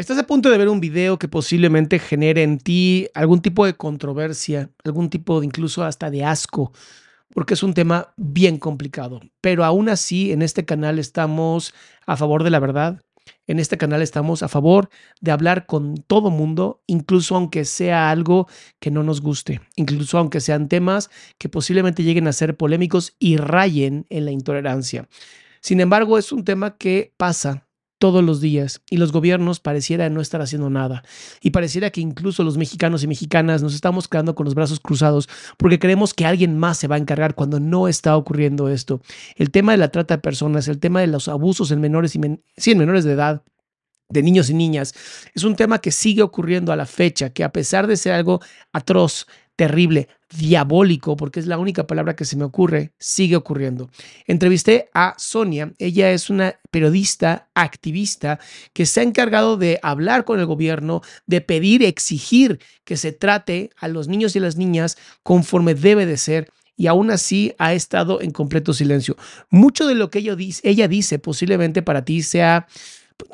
[0.00, 3.74] Estás a punto de ver un video que posiblemente genere en ti algún tipo de
[3.74, 6.72] controversia, algún tipo de incluso hasta de asco,
[7.34, 9.20] porque es un tema bien complicado.
[9.42, 11.74] Pero aún así, en este canal estamos
[12.06, 13.02] a favor de la verdad.
[13.46, 14.88] En este canal estamos a favor
[15.20, 20.40] de hablar con todo mundo, incluso aunque sea algo que no nos guste, incluso aunque
[20.40, 25.10] sean temas que posiblemente lleguen a ser polémicos y rayen en la intolerancia.
[25.60, 27.66] Sin embargo, es un tema que pasa
[28.00, 31.04] todos los días y los gobiernos pareciera no estar haciendo nada.
[31.42, 35.28] Y pareciera que incluso los mexicanos y mexicanas nos estamos quedando con los brazos cruzados
[35.58, 39.02] porque creemos que alguien más se va a encargar cuando no está ocurriendo esto.
[39.36, 42.20] El tema de la trata de personas, el tema de los abusos en menores y
[42.20, 43.42] en menores de edad,
[44.08, 44.94] de niños y niñas,
[45.34, 48.40] es un tema que sigue ocurriendo a la fecha, que a pesar de ser algo
[48.72, 49.26] atroz,
[49.60, 53.90] terrible, diabólico, porque es la única palabra que se me ocurre, sigue ocurriendo.
[54.26, 58.40] Entrevisté a Sonia, ella es una periodista activista
[58.72, 63.68] que se ha encargado de hablar con el gobierno, de pedir, exigir que se trate
[63.76, 68.22] a los niños y las niñas conforme debe de ser y aún así ha estado
[68.22, 69.18] en completo silencio.
[69.50, 72.66] Mucho de lo que ella dice, ella dice posiblemente para ti sea,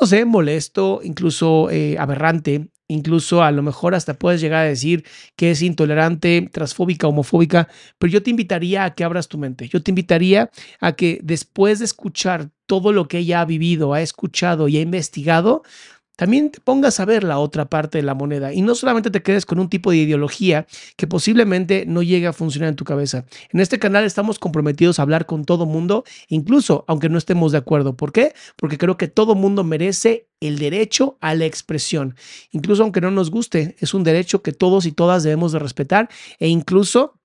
[0.00, 5.04] no sé, molesto, incluso eh, aberrante, Incluso a lo mejor hasta puedes llegar a decir
[5.34, 9.68] que es intolerante, transfóbica, homofóbica, pero yo te invitaría a que abras tu mente.
[9.68, 14.02] Yo te invitaría a que después de escuchar todo lo que ella ha vivido, ha
[14.02, 15.62] escuchado y ha investigado,
[16.16, 19.22] también te pongas a ver la otra parte de la moneda y no solamente te
[19.22, 20.66] quedes con un tipo de ideología
[20.96, 23.26] que posiblemente no llegue a funcionar en tu cabeza.
[23.52, 27.58] En este canal estamos comprometidos a hablar con todo mundo, incluso aunque no estemos de
[27.58, 27.96] acuerdo.
[27.96, 28.34] ¿Por qué?
[28.56, 32.16] Porque creo que todo mundo merece el derecho a la expresión.
[32.50, 36.08] Incluso aunque no nos guste, es un derecho que todos y todas debemos de respetar
[36.38, 37.20] e incluso,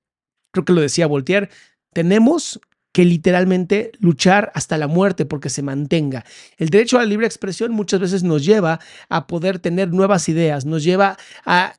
[0.52, 1.50] creo que lo decía Voltaire,
[1.94, 2.60] tenemos
[2.92, 6.26] que literalmente luchar hasta la muerte porque se mantenga.
[6.58, 8.80] El derecho a la libre expresión muchas veces nos lleva
[9.10, 11.76] a poder tener nuevas ideas, nos lleva a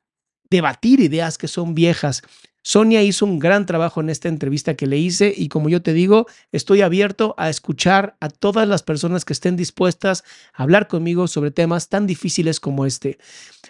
[0.51, 2.23] debatir ideas que son viejas.
[2.65, 5.93] Sonia hizo un gran trabajo en esta entrevista que le hice y como yo te
[5.93, 10.23] digo, estoy abierto a escuchar a todas las personas que estén dispuestas
[10.55, 13.19] a hablar conmigo sobre temas tan difíciles como este.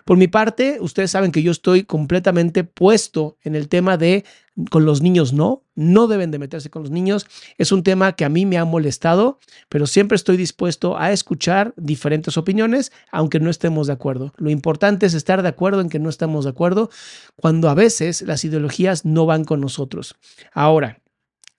[0.04, 4.26] Por mi parte, ustedes saben que yo estoy completamente puesto en el tema de
[4.70, 7.26] con los niños no, no deben de meterse con los niños.
[7.58, 11.72] Es un tema que a mí me ha molestado, pero siempre estoy dispuesto a escuchar
[11.76, 14.32] diferentes opiniones, aunque no estemos de acuerdo.
[14.36, 16.90] Lo importante es estar de acuerdo en que no estamos de acuerdo
[17.36, 20.16] cuando a veces las ideologías no van con nosotros.
[20.52, 21.00] Ahora,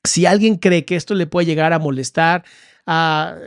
[0.04, 2.44] si alguien cree que esto le puede llegar a molestar,
[2.86, 3.38] a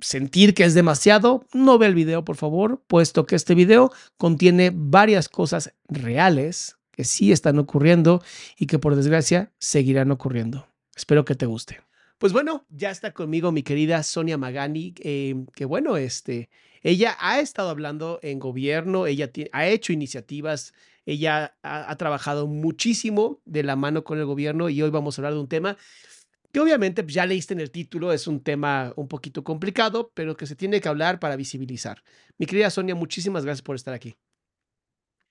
[0.00, 4.72] sentir que es demasiado, no ve el video, por favor, puesto que este video contiene
[4.74, 8.22] varias cosas reales que sí están ocurriendo
[8.58, 10.66] y que por desgracia seguirán ocurriendo.
[10.96, 11.80] Espero que te guste.
[12.18, 16.48] Pues bueno, ya está conmigo mi querida Sonia Magani, eh, que bueno, este,
[16.82, 20.72] ella ha estado hablando en gobierno, ella ha hecho iniciativas,
[21.04, 25.20] ella ha, ha, trabajado muchísimo de la mano con el gobierno y hoy vamos a
[25.20, 25.76] hablar de un tema
[26.56, 30.38] que obviamente pues, ya leíste en el título, es un tema un poquito complicado, pero
[30.38, 32.02] que se tiene que hablar para visibilizar.
[32.38, 34.16] Mi querida Sonia, muchísimas gracias por estar aquí.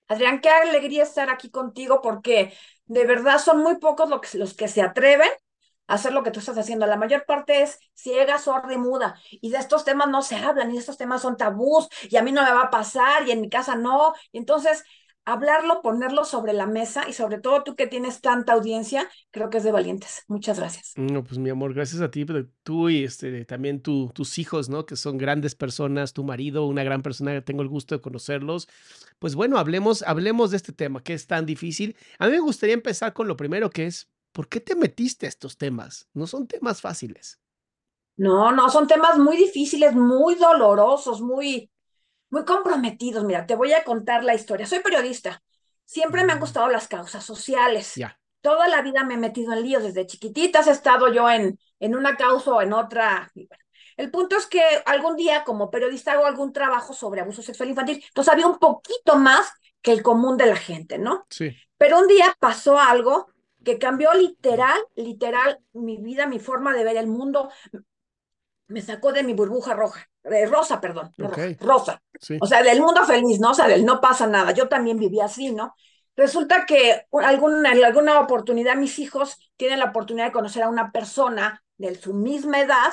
[0.08, 2.52] Adrián, qué alegría estar aquí contigo porque
[2.86, 5.28] de verdad son muy pocos los que, se atreven
[5.88, 6.86] a hacer lo que tú estás haciendo.
[6.86, 9.20] La mayor parte es ciega, sorda y muda.
[9.30, 12.32] Y de estos temas no se hablan, y estos temas son tabús, y a mí
[12.32, 14.14] no me va a pasar, y en mi casa no.
[14.32, 14.84] Entonces,
[15.26, 19.58] hablarlo, ponerlo sobre la mesa y sobre todo tú que tienes tanta audiencia, creo que
[19.58, 20.24] es de valientes.
[20.28, 20.92] Muchas gracias.
[20.96, 24.68] No, pues mi amor, gracias a ti, pero tú y este, también tu, tus hijos,
[24.68, 24.86] ¿no?
[24.86, 28.68] Que son grandes personas, tu marido, una gran persona, tengo el gusto de conocerlos.
[29.18, 31.96] Pues bueno, hablemos, hablemos de este tema que es tan difícil.
[32.18, 35.28] A mí me gustaría empezar con lo primero que es, ¿por qué te metiste a
[35.28, 36.08] estos temas?
[36.14, 37.40] No son temas fáciles.
[38.16, 41.70] No, no, son temas muy difíciles, muy dolorosos, muy,
[42.30, 43.24] muy comprometidos.
[43.24, 44.66] Mira, te voy a contar la historia.
[44.66, 45.42] Soy periodista.
[45.84, 46.40] Siempre me han mm.
[46.40, 47.94] gustado las causas sociales.
[47.94, 48.18] Ya.
[48.40, 49.82] Toda la vida me he metido en líos.
[49.82, 53.30] Desde chiquititas he estado yo en, en una causa o en otra.
[53.96, 58.04] El punto es que algún día como periodista hago algún trabajo sobre abuso sexual infantil.
[58.08, 61.26] Entonces había un poquito más que el común de la gente, ¿no?
[61.30, 61.56] Sí.
[61.78, 63.28] Pero un día pasó algo
[63.64, 67.50] que cambió literal, literal mi vida, mi forma de ver el mundo.
[68.68, 71.12] Me sacó de mi burbuja roja de rosa, perdón,
[71.60, 72.02] rosa.
[72.40, 73.50] O sea, del mundo feliz, ¿no?
[73.50, 74.50] O sea, del no pasa nada.
[74.52, 75.74] Yo también viví así, ¿no?
[76.16, 80.90] Resulta que algún, en alguna oportunidad mis hijos tienen la oportunidad de conocer a una
[80.90, 82.92] persona de su misma edad.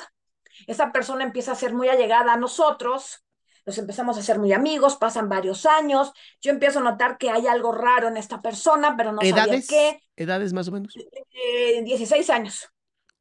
[0.68, 3.24] Esa persona empieza a ser muy allegada a nosotros,
[3.66, 6.12] nos empezamos a ser muy amigos, pasan varios años,
[6.42, 9.66] yo empiezo a notar que hay algo raro en esta persona, pero no ¿Edades?
[9.68, 10.02] sabía qué.
[10.18, 10.94] ¿Edades más o menos?
[10.96, 12.70] Eh, 16 años.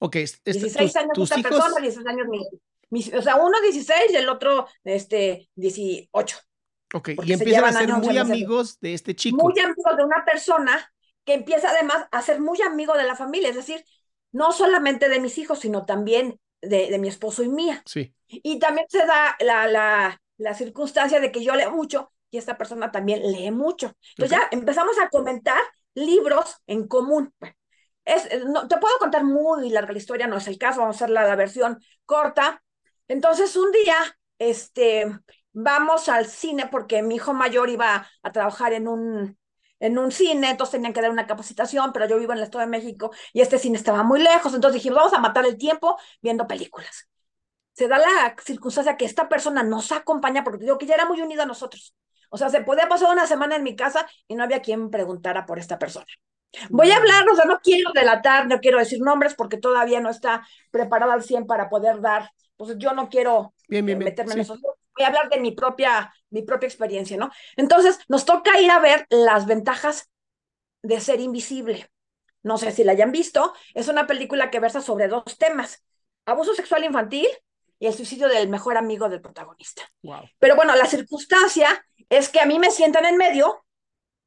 [0.03, 0.17] Ok.
[0.45, 2.43] 16 años esta persona, 16 años mi
[3.15, 6.37] o sea, uno 16 y el otro este, 18.
[6.95, 9.37] Ok, y empiezan a ser muy amigos de este chico.
[9.37, 10.93] Muy amigos de una persona
[11.25, 13.83] que empieza además a ser muy amigo de la familia, es decir,
[14.31, 17.83] no solamente de mis hijos, sino también de, de mi esposo y mía.
[17.87, 18.15] Sí.
[18.29, 22.59] Y también se da la, la, la, circunstancia de que yo leo mucho y esta
[22.59, 23.95] persona también lee mucho.
[24.17, 25.61] Entonces ya empezamos a comentar
[25.95, 27.33] libros en común.
[28.05, 31.05] Es, no, te puedo contar muy larga la historia, no es el caso, vamos a
[31.05, 32.63] hacer la, la versión corta.
[33.09, 33.97] Entonces un día,
[34.39, 35.07] este,
[35.53, 39.39] vamos al cine porque mi hijo mayor iba a trabajar en un,
[39.81, 42.65] en un cine, entonces tenían que dar una capacitación, pero yo vivo en el Estado
[42.65, 45.99] de México y este cine estaba muy lejos, entonces dijimos, vamos a matar el tiempo
[46.21, 47.09] viendo películas.
[47.73, 51.21] Se da la circunstancia que esta persona nos acompaña porque digo que ya era muy
[51.23, 51.95] unida a nosotros.
[52.31, 55.47] O sea, se podía pasar una semana en mi casa y no había quien preguntara
[55.47, 56.07] por esta persona.
[56.71, 60.11] Voy a hablar, o sea, no quiero delatar, no quiero decir nombres porque todavía no
[60.11, 64.57] está preparado al 100 para poder dar pues yo no quiero eh, meterme en eso.
[64.97, 67.31] Voy a hablar de mi propia, mi propia experiencia, ¿no?
[67.57, 70.11] Entonces, nos toca ir a ver las ventajas
[70.83, 71.91] de ser invisible.
[72.43, 73.53] No sé si la hayan visto.
[73.75, 75.83] Es una película que versa sobre dos temas:
[76.27, 77.27] abuso sexual infantil
[77.79, 79.83] y el suicidio del mejor amigo del protagonista.
[80.39, 83.65] Pero bueno, la circunstancia es que a mí me sientan en medio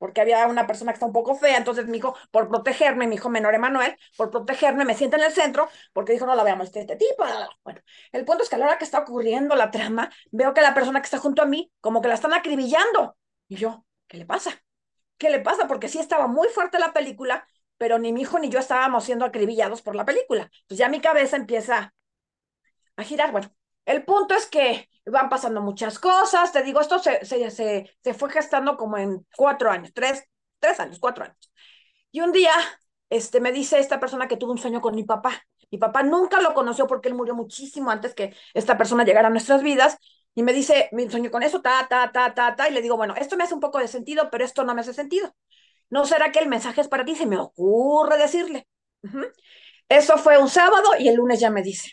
[0.05, 3.15] porque había una persona que está un poco fea, entonces mi hijo, por protegerme, mi
[3.15, 6.67] hijo menor Emanuel, por protegerme, me sienta en el centro, porque dijo, no la veamos
[6.75, 7.25] este, tipo.
[7.63, 7.81] Bueno,
[8.11, 10.75] el punto es que a la hora que está ocurriendo la trama, veo que la
[10.75, 13.17] persona que está junto a mí, como que la están acribillando.
[13.47, 14.51] Y yo, ¿qué le pasa?
[15.17, 15.65] ¿Qué le pasa?
[15.67, 17.47] Porque sí estaba muy fuerte la película,
[17.79, 20.43] pero ni mi hijo ni yo estábamos siendo acribillados por la película.
[20.43, 21.95] Entonces ya mi cabeza empieza
[22.95, 23.31] a girar.
[23.31, 23.49] Bueno,
[23.85, 28.13] el punto es que van pasando muchas cosas, te digo, esto se, se, se, se
[28.13, 30.23] fue gestando como en cuatro años, tres,
[30.59, 31.51] tres años, cuatro años.
[32.11, 32.53] Y un día,
[33.09, 35.43] este, me dice esta persona que tuvo un sueño con mi papá.
[35.71, 39.31] Mi papá nunca lo conoció porque él murió muchísimo antes que esta persona llegara a
[39.31, 39.97] nuestras vidas.
[40.33, 42.69] Y me dice, mi sueño con eso, ta, ta, ta, ta, ta.
[42.69, 44.81] Y le digo, bueno, esto me hace un poco de sentido, pero esto no me
[44.81, 45.33] hace sentido.
[45.89, 47.15] ¿No será que el mensaje es para ti?
[47.15, 48.67] Se me ocurre decirle.
[49.89, 51.91] Eso fue un sábado y el lunes ya me dice,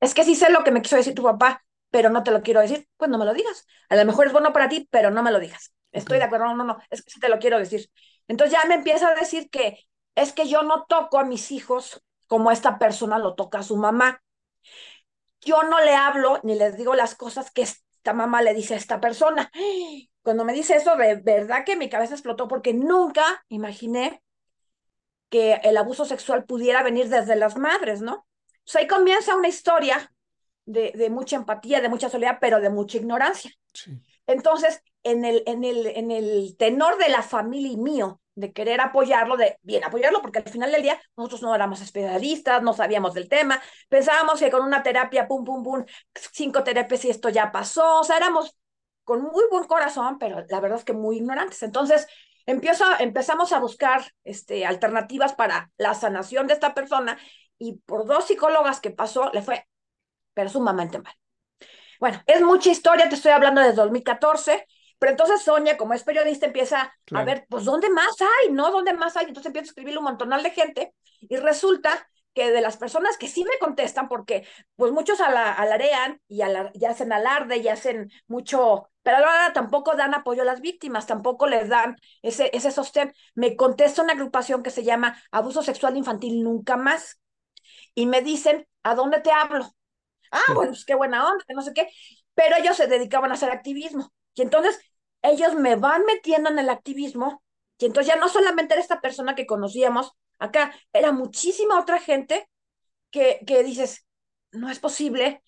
[0.00, 2.42] es que sí sé lo que me quiso decir tu papá, pero no te lo
[2.42, 3.66] quiero decir, pues no me lo digas.
[3.90, 5.74] A lo mejor es bueno para ti, pero no me lo digas.
[5.92, 7.90] Estoy de acuerdo, no, no, no, es que sí te lo quiero decir.
[8.26, 9.78] Entonces ya me empieza a decir que
[10.14, 13.76] es que yo no toco a mis hijos como esta persona lo toca a su
[13.76, 14.22] mamá.
[15.42, 18.78] Yo no le hablo ni les digo las cosas que esta mamá le dice a
[18.78, 19.50] esta persona.
[20.22, 24.22] Cuando me dice eso, de verdad que mi cabeza explotó porque nunca imaginé
[25.28, 28.26] que el abuso sexual pudiera venir desde las madres, ¿no?
[28.64, 30.11] Pues ahí comienza una historia
[30.64, 33.50] de, de, mucha empatía, de mucha soledad, pero de mucha ignorancia.
[34.26, 38.80] Entonces, en el, en, el, en el tenor de la familia y mío, de querer
[38.80, 43.14] apoyarlo, de bien apoyarlo, porque al final del día nosotros no éramos especialistas, no sabíamos
[43.14, 45.84] del tema, pensábamos que con una terapia, pum, pum, pum,
[46.32, 48.56] cinco terapias y esto ya pasó, o sea, éramos
[49.04, 51.62] con muy buen corazón, pero la verdad es que muy ignorantes.
[51.62, 52.06] Entonces,
[52.46, 57.18] empiezo, empezamos a buscar este, alternativas para la sanación de esta persona
[57.58, 59.66] y por dos psicólogas que pasó, le fue
[60.34, 61.14] pero sumamente mal.
[62.00, 64.66] Bueno, es mucha historia, te estoy hablando desde 2014,
[64.98, 68.52] pero entonces Sonia, como es periodista, empieza a ver, pues, ¿dónde más hay?
[68.52, 68.70] ¿No?
[68.70, 69.26] ¿Dónde más hay?
[69.26, 73.28] Entonces empieza a escribirle un montonal de gente y resulta que de las personas que
[73.28, 74.46] sí me contestan, porque
[74.76, 76.40] pues muchos alarean y,
[76.74, 81.46] y hacen alarde y hacen mucho, pero ahora tampoco dan apoyo a las víctimas, tampoco
[81.46, 83.12] les dan ese, ese sostén.
[83.34, 87.20] Me contesta una agrupación que se llama Abuso Sexual Infantil Nunca Más
[87.94, 89.74] y me dicen, ¿a dónde te hablo?
[90.32, 91.88] Ah, bueno, pues qué buena onda, no sé qué.
[92.34, 94.12] Pero ellos se dedicaban a hacer activismo.
[94.34, 94.80] Y entonces
[95.22, 97.42] ellos me van metiendo en el activismo.
[97.78, 102.48] Y entonces ya no solamente era esta persona que conocíamos acá, era muchísima otra gente
[103.10, 104.06] que, que dices,
[104.52, 105.42] no es posible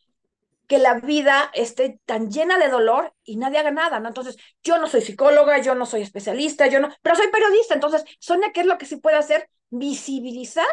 [0.67, 4.09] que la vida esté tan llena de dolor y nadie haga nada, ¿no?
[4.09, 8.05] Entonces, yo no soy psicóloga, yo no soy especialista, yo no, pero soy periodista, entonces,
[8.19, 9.49] Sonia, ¿qué es lo que sí puede hacer?
[9.71, 10.67] Visibilizar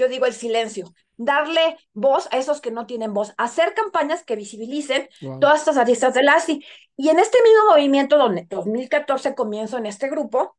[0.00, 4.34] yo digo el silencio, darle voz a esos que no tienen voz, hacer campañas que
[4.34, 5.08] visibilicen
[5.40, 6.64] todas estas aristas del ASI.
[6.96, 10.56] Y en este mismo movimiento, donde 2014 comienzo en este grupo,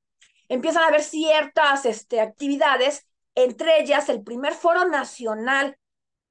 [0.47, 5.77] empiezan a haber ciertas este, actividades, entre ellas el primer foro nacional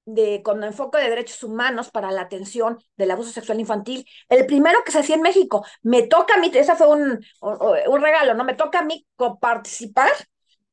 [0.04, 4.84] de, con enfoque de derechos humanos para la atención del abuso sexual infantil, el primero
[4.84, 5.64] que se hacía en México.
[5.82, 8.44] Me toca a mí, ese fue un, un regalo, ¿no?
[8.44, 9.06] Me toca a mí
[9.40, 10.10] participar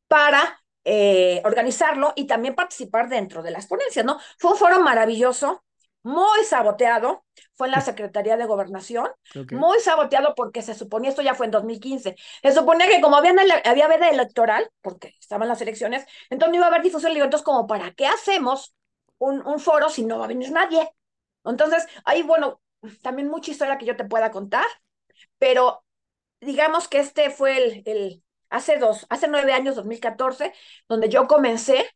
[0.08, 4.20] para eh, organizarlo y también participar dentro de las ponencias, ¿no?
[4.40, 5.66] Fue un foro maravilloso,
[6.02, 7.26] muy saboteado,
[7.56, 9.10] fue en la Secretaría de Gobernación,
[9.52, 13.34] muy saboteado porque se suponía, esto ya fue en 2015, se suponía que como había,
[13.66, 17.44] había veda electoral, porque estaban las elecciones, entonces no iba a haber difusión, digo, entonces
[17.44, 18.74] como, ¿para qué hacemos
[19.18, 20.90] un, un foro si no va a venir nadie?
[21.44, 22.62] Entonces, ahí, bueno,
[23.02, 24.66] también mucha historia que yo te pueda contar,
[25.38, 25.84] pero
[26.40, 30.54] digamos que este fue el, el, hace dos, hace nueve años, 2014,
[30.88, 31.90] donde yo comencé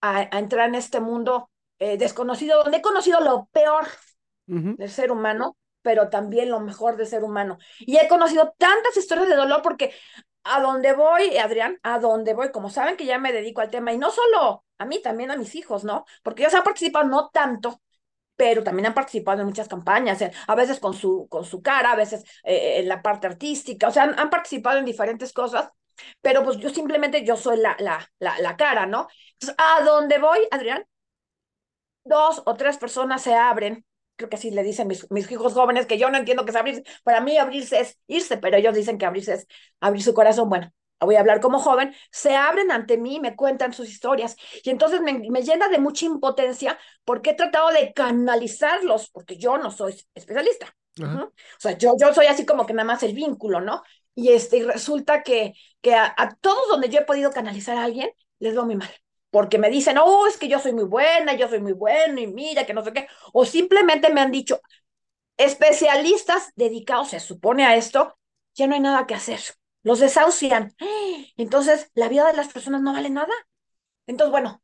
[0.00, 3.86] a, entrar en este mundo eh, desconocido, donde he conocido lo peor
[4.46, 7.58] del ser humano, pero también lo mejor del ser humano.
[7.78, 9.94] Y he conocido tantas historias de dolor porque
[10.44, 13.92] a donde voy, Adrián, a donde voy, como saben que ya me dedico al tema,
[13.92, 16.04] y no solo a mí, también a mis hijos, ¿no?
[16.22, 17.80] Porque ellos han participado no tanto,
[18.34, 21.96] pero también han participado en muchas campañas, a veces con su, con su cara, a
[21.96, 25.70] veces eh, en la parte artística, o sea, han, han, participado en diferentes cosas
[26.20, 29.08] pero pues yo simplemente yo soy la, la, la, la cara, ¿no?
[29.34, 30.84] Entonces, a dónde voy, Adrián,
[32.04, 33.84] dos o tres personas se abren,
[34.16, 36.56] creo que así le dicen mis, mis hijos jóvenes, que yo no entiendo que es
[36.56, 39.46] abrirse, para mí abrirse es irse, pero ellos dicen que abrirse es
[39.80, 43.72] abrir su corazón, bueno, voy a hablar como joven, se abren ante mí, me cuentan
[43.72, 49.10] sus historias y entonces me, me, llena de mucha impotencia porque he tratado de canalizarlos,
[49.10, 50.74] porque yo no soy especialista.
[50.98, 53.82] O sea, yo, yo soy así como que nada más el vínculo, ¿no?
[54.20, 58.10] Y, este, y resulta que, que a, todos donde yo he podido canalizar a alguien,
[58.38, 58.90] les veo muy mal.
[59.30, 62.26] Porque me dicen, oh, es que yo soy muy buena, yo soy muy bueno, y
[62.26, 63.08] mira, que no sé qué.
[63.32, 64.60] O simplemente me han dicho,
[65.38, 68.18] especialistas dedicados, se supone, a esto,
[68.54, 69.40] ya no hay nada que hacer.
[69.82, 70.74] Los desahucian.
[71.38, 73.32] Entonces, la vida de las personas no vale nada.
[74.06, 74.62] Entonces, bueno,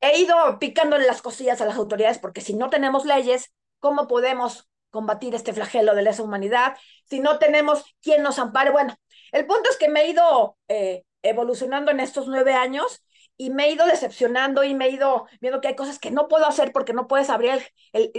[0.00, 4.70] he ido picándole las cosillas a las autoridades porque si no tenemos leyes, ¿cómo podemos
[4.96, 6.74] combatir este flagelo de lesa humanidad,
[7.04, 8.70] si no tenemos quien nos ampare.
[8.70, 8.94] Bueno,
[9.30, 13.02] el punto es que me he ido eh, evolucionando en estos nueve años
[13.36, 16.28] y me he ido decepcionando y me he ido viendo que hay cosas que no
[16.28, 17.60] puedo hacer porque no puedes abrir
[17.92, 18.10] el,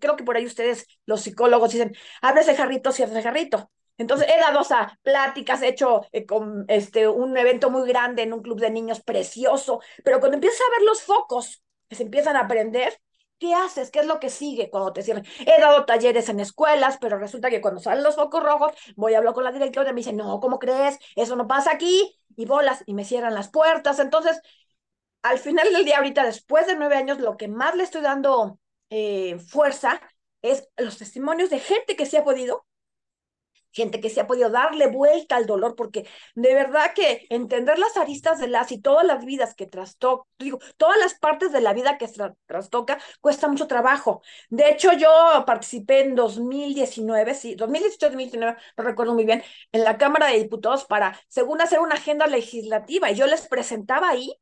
[0.00, 3.70] creo que por ahí ustedes, los psicólogos, dicen, abre ese jarrito, cierra ese jarrito.
[3.98, 4.66] Entonces he dado o
[5.02, 9.02] pláticas, he hecho eh, con, este, un evento muy grande en un club de niños
[9.02, 12.98] precioso, pero cuando empiezas a ver los focos que se empiezan a aprender,
[13.42, 13.90] ¿Qué haces?
[13.90, 15.26] ¿Qué es lo que sigue cuando te cierran?
[15.40, 19.18] He dado talleres en escuelas, pero resulta que cuando salen los focos rojos, voy a
[19.18, 20.96] hablar con la directora y me dice, no, ¿cómo crees?
[21.16, 22.16] Eso no pasa aquí.
[22.36, 23.98] Y bolas, y me cierran las puertas.
[23.98, 24.40] Entonces,
[25.22, 28.60] al final del día, ahorita, después de nueve años, lo que más le estoy dando
[28.90, 30.00] eh, fuerza
[30.40, 32.64] es los testimonios de gente que se ha podido
[33.72, 37.96] gente que se ha podido darle vuelta al dolor, porque de verdad que entender las
[37.96, 41.72] aristas de las y todas las vidas que trastoca, digo, todas las partes de la
[41.72, 42.08] vida que
[42.46, 44.22] trastoca, cuesta mucho trabajo.
[44.50, 45.08] De hecho, yo
[45.46, 51.18] participé en 2019, sí, 2018-2019, no recuerdo muy bien, en la Cámara de Diputados para,
[51.28, 54.34] según hacer una agenda legislativa, y yo les presentaba ahí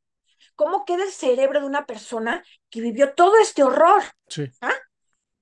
[0.54, 4.02] cómo queda el cerebro de una persona que vivió todo este horror.
[4.28, 4.50] Sí.
[4.60, 4.74] ¿Ah?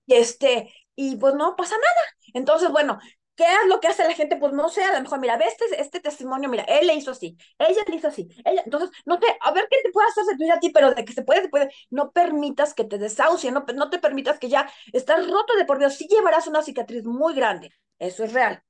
[0.07, 2.07] Y este, y pues no pasa nada.
[2.35, 2.99] Entonces, bueno,
[3.38, 4.37] ¿Qué es lo que hace la gente?
[4.37, 7.12] Pues no sé, a lo mejor, mira, ve este, este testimonio, mira, él le hizo
[7.12, 10.25] así, ella le hizo así, ella, entonces, no te, a ver qué te puede hacer
[10.25, 13.52] sentir a ti, pero de que se puede, se puede, no permitas que te desahucie,
[13.52, 17.04] no, no te permitas que ya estás roto de por vida, sí llevarás una cicatriz
[17.04, 18.61] muy grande, eso es real,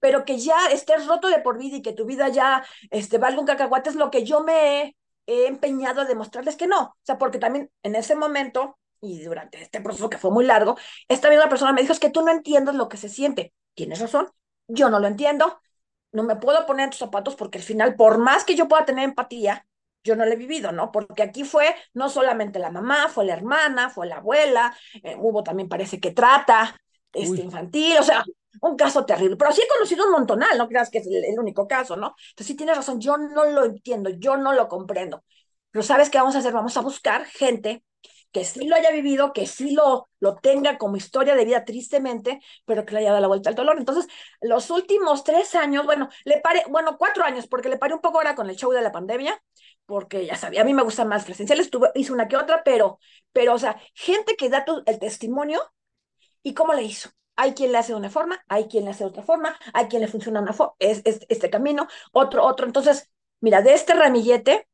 [0.00, 3.38] pero que ya estés roto de por vida y que tu vida ya este, valga
[3.38, 6.96] un cacahuate es lo que yo me he, he empeñado a demostrarles que no, o
[7.04, 11.30] sea, porque también en ese momento y durante este proceso que fue muy largo, esta
[11.30, 14.28] misma persona me dijo, es que tú no entiendes lo que se siente tienes razón,
[14.66, 15.60] yo no lo entiendo,
[16.10, 18.84] no me puedo poner en tus zapatos porque al final, por más que yo pueda
[18.84, 19.66] tener empatía,
[20.02, 20.90] yo no lo he vivido, ¿no?
[20.90, 25.42] Porque aquí fue no solamente la mamá, fue la hermana, fue la abuela, eh, hubo
[25.42, 26.76] también parece que trata
[27.12, 28.24] este, infantil, o sea,
[28.62, 29.36] un caso terrible.
[29.36, 32.14] Pero sí he conocido un montonal, no creas que es el, único caso, ¿no?
[32.30, 35.24] Entonces sí tienes razón, yo no lo entiendo, yo no lo comprendo.
[35.70, 36.52] Pero ¿sabes qué vamos a hacer?
[36.52, 37.84] Vamos a buscar gente
[38.32, 42.40] que sí lo haya vivido, que sí lo, lo tenga como historia de vida tristemente,
[42.64, 43.78] pero que le haya dado la vuelta al dolor.
[43.78, 44.06] Entonces,
[44.40, 48.18] los últimos tres años, bueno, le paré, bueno, cuatro años, porque le paré un poco
[48.18, 49.40] ahora con el show de la pandemia,
[49.86, 52.98] porque ya sabía, a mí me gustan más presenciales, tuve, hice una que otra, pero,
[53.32, 55.60] pero, o sea, gente que da el testimonio
[56.42, 57.10] y cómo le hizo.
[57.36, 59.86] Hay quien le hace de una forma, hay quien le hace de otra forma, hay
[59.88, 62.66] quien le funciona una es, es, este camino, otro, otro.
[62.66, 64.66] Entonces, mira, de este ramillete,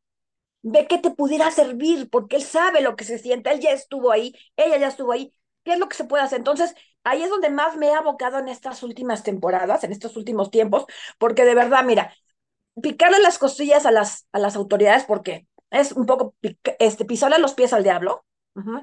[0.63, 4.11] ve que te pudiera servir, porque él sabe lo que se siente, él ya estuvo
[4.13, 6.39] ahí, ella ya estuvo ahí, ¿qué es lo que se puede hacer?
[6.39, 10.51] Entonces, ahí es donde más me he abocado en estas últimas temporadas, en estos últimos
[10.51, 10.87] tiempos,
[11.19, 12.15] porque de verdad, mira,
[12.83, 16.35] picarle las costillas a las, a las autoridades, porque es un poco
[16.79, 18.25] este, pisarle los pies al diablo,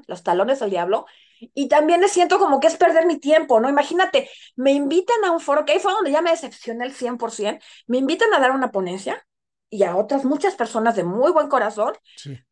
[0.08, 1.06] los talones al diablo,
[1.40, 3.70] y también me siento como que es perder mi tiempo, ¿no?
[3.70, 7.64] Imagínate, me invitan a un foro, que ahí fue donde ya me decepcioné el 100%,
[7.88, 9.26] me invitan a dar una ponencia,
[9.70, 11.94] y a otras muchas personas de muy buen corazón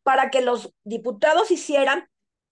[0.02, 2.08] para que los diputados hicieran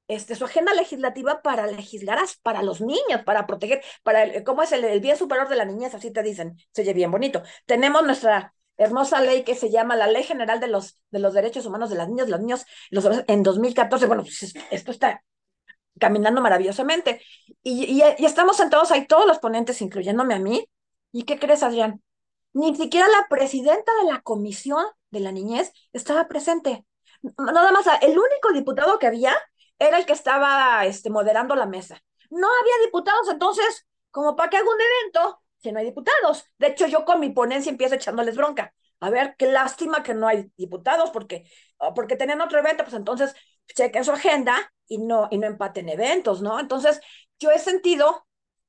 [0.09, 4.73] este, su agenda legislativa para legislar para los niños, para proteger, para el, ¿cómo es
[4.73, 5.95] el, bien superior de la niñez?
[5.95, 7.43] Así te dicen, se oye bien bonito.
[7.67, 11.67] Tenemos nuestra hermosa ley que se llama la Ley General de los, de los Derechos
[11.67, 15.25] Humanos de las Niñas, los Niños, los, en 2014, bueno, pues esto está
[15.99, 17.21] caminando maravillosamente.
[17.63, 20.69] Y, y, y estamos sentados ahí todos los ponentes, incluyéndome a mí.
[21.11, 22.03] ¿Y qué crees, Adrián?
[22.57, 26.87] Ni siquiera la presidenta de la comisión de la niñez estaba presente.
[27.37, 29.35] Nada más, el único diputado que había
[29.79, 32.03] era el que estaba este, moderando la mesa.
[32.31, 36.47] No había diputados, entonces, como para que haga un evento si no hay diputados?
[36.59, 38.73] De hecho, yo con mi ponencia empiezo echándoles bronca.
[39.01, 41.51] A ver, qué lástima que no hay diputados, porque,
[41.95, 43.35] porque tenían otro evento, pues entonces
[43.75, 46.59] chequen su agenda y no, y no empaten eventos, ¿no?
[46.59, 47.01] Entonces,
[47.39, 48.26] yo he sentido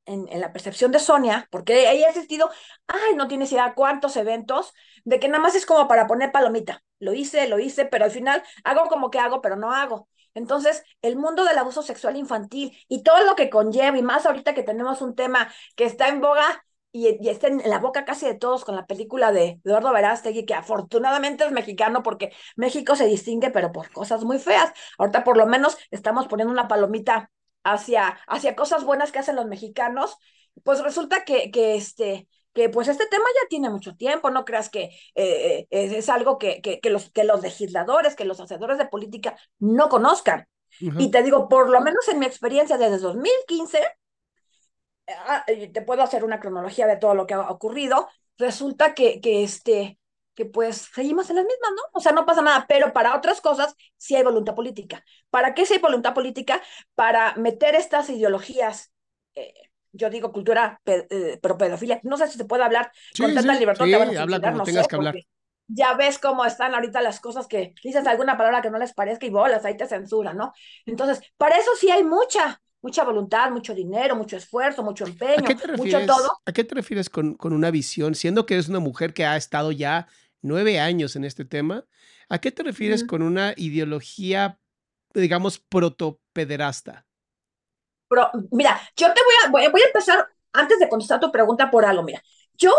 [0.08, 2.50] en, la percepción de Sonia, porque ella ha asistido,
[2.88, 4.74] ay, no tienes idea cuántos eventos,
[5.04, 6.84] de que nada más es como para poner palomita.
[7.00, 10.10] Lo hice, lo hice, pero al final hago como que hago, pero no hago.
[10.34, 14.54] Entonces, el mundo del abuso sexual infantil y todo lo que conlleva, y más ahorita
[14.54, 18.26] que tenemos un tema que está en boga y, y está en la boca casi
[18.26, 23.06] de todos con la película de Eduardo Verástegui, que afortunadamente es mexicano porque México se
[23.06, 24.72] distingue, pero por cosas muy feas.
[24.98, 27.32] Ahorita por lo menos estamos poniendo una palomita
[27.72, 30.18] hacia, hacia cosas buenas que hacen los mexicanos,
[30.64, 34.70] pues resulta que, que este, que pues este tema ya tiene mucho tiempo, no creas
[34.70, 38.88] que eh, es, algo que, que, que, los, que los legisladores, que los hacedores de
[38.88, 40.48] política no conozcan.
[40.80, 43.80] Y te digo, por lo menos en mi experiencia desde 2015,
[45.08, 49.44] ah, te puedo hacer una cronología de todo lo que ha ocurrido, resulta que, que
[49.44, 49.97] este,
[50.38, 51.82] que pues seguimos en las mismas, ¿no?
[51.94, 55.04] O sea, no pasa nada, pero para otras cosas sí hay voluntad política.
[55.32, 56.62] ¿Para qué sí hay voluntad política?
[56.94, 58.94] Para meter estas ideologías,
[59.34, 59.52] eh,
[59.92, 63.86] yo digo cultura, eh, pero pedofilia, no sé si se puede hablar con tanta libertad.
[63.86, 65.16] Sí, habla como tengas que hablar.
[65.70, 69.26] Ya ves cómo están ahorita las cosas que dices alguna palabra que no les parezca
[69.26, 70.54] y bolas, ahí te censura, ¿no?
[70.86, 76.06] Entonces, para eso sí hay mucha, mucha voluntad, mucho dinero, mucho esfuerzo, mucho empeño, mucho
[76.06, 76.30] todo.
[76.46, 78.14] ¿A qué te refieres con, con una visión?
[78.14, 80.08] Siendo que es una mujer que ha estado ya
[80.48, 81.86] nueve años en este tema.
[82.30, 84.60] ¿A qué te refieres con una ideología,
[85.14, 87.06] digamos, protopederasta?
[88.10, 91.86] Pero, mira, yo te voy a, voy, a empezar, antes de contestar tu pregunta por
[91.86, 92.22] algo, mira,
[92.54, 92.74] yo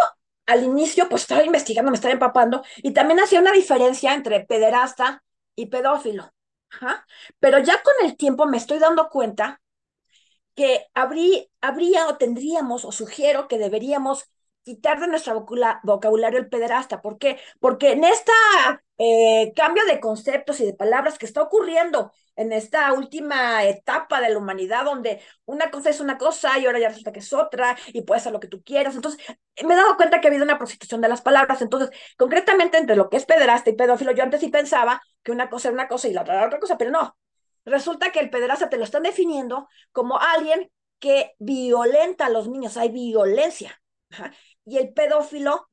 [0.47, 5.23] al inicio pues estaba investigando, me estaba empapando y también hacía una diferencia entre pederasta
[5.55, 6.33] y pedófilo.
[7.39, 9.61] Pero ya con el tiempo me estoy dando cuenta
[10.55, 14.25] que habría, habría o tendríamos o sugiero que deberíamos
[14.69, 15.47] quitar de nuestro
[15.83, 17.01] vocabulario el pederasta.
[17.01, 17.39] ¿Por qué?
[17.59, 18.33] Porque en este
[19.57, 24.37] cambio de conceptos y de palabras que está ocurriendo en esta última etapa de la
[24.37, 28.03] humanidad, donde una cosa es una cosa y ahora ya resulta que es otra y
[28.03, 28.95] puedes hacer lo que tú quieras.
[28.95, 29.25] Entonces,
[29.65, 31.63] me he dado cuenta que ha habido una prostitución de las palabras.
[31.63, 35.49] Entonces, concretamente entre lo que es pederasta y pedófilo, yo antes sí pensaba que una
[35.49, 37.17] cosa era una cosa y la otra era otra cosa, pero no.
[37.65, 42.77] Resulta que el pederasta te lo están definiendo como alguien que violenta a los niños,
[42.77, 43.81] hay violencia
[44.69, 45.69] y el pedófilo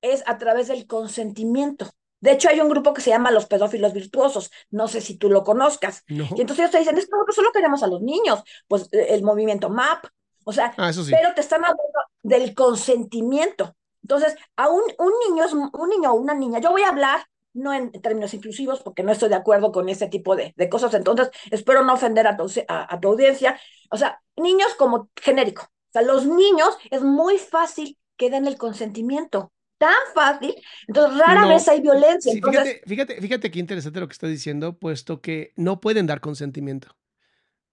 [0.00, 1.90] es a través del consentimiento.
[2.20, 4.50] De hecho, hay un grupo que se llama los pedófilos virtuosos.
[4.70, 6.04] No sé si tú lo conozcas.
[6.06, 8.42] Y entonces ellos te dicen, es que nosotros solo queremos a los niños.
[8.66, 10.06] Pues eh, el movimiento MAP.
[10.44, 11.82] O sea, ah, pero te están hablando
[12.22, 13.74] del consentimiento.
[14.02, 16.60] Entonces, a un, un niño es un niño o una niña.
[16.60, 20.08] Yo voy a hablar no en términos inclusivos, porque no estoy de acuerdo con ese
[20.08, 20.92] tipo de, de cosas.
[20.94, 23.58] Entonces, espero no ofender a tu, a tu audiencia.
[23.90, 25.62] O sea, niños como genérico.
[25.62, 29.52] O sea, los niños es muy fácil que den el consentimiento.
[29.78, 30.54] tan fácil,
[30.86, 32.32] entonces rara vez hay violencia.
[32.32, 36.96] fíjate, fíjate, fíjate qué interesante lo que está diciendo, puesto que no pueden dar consentimiento.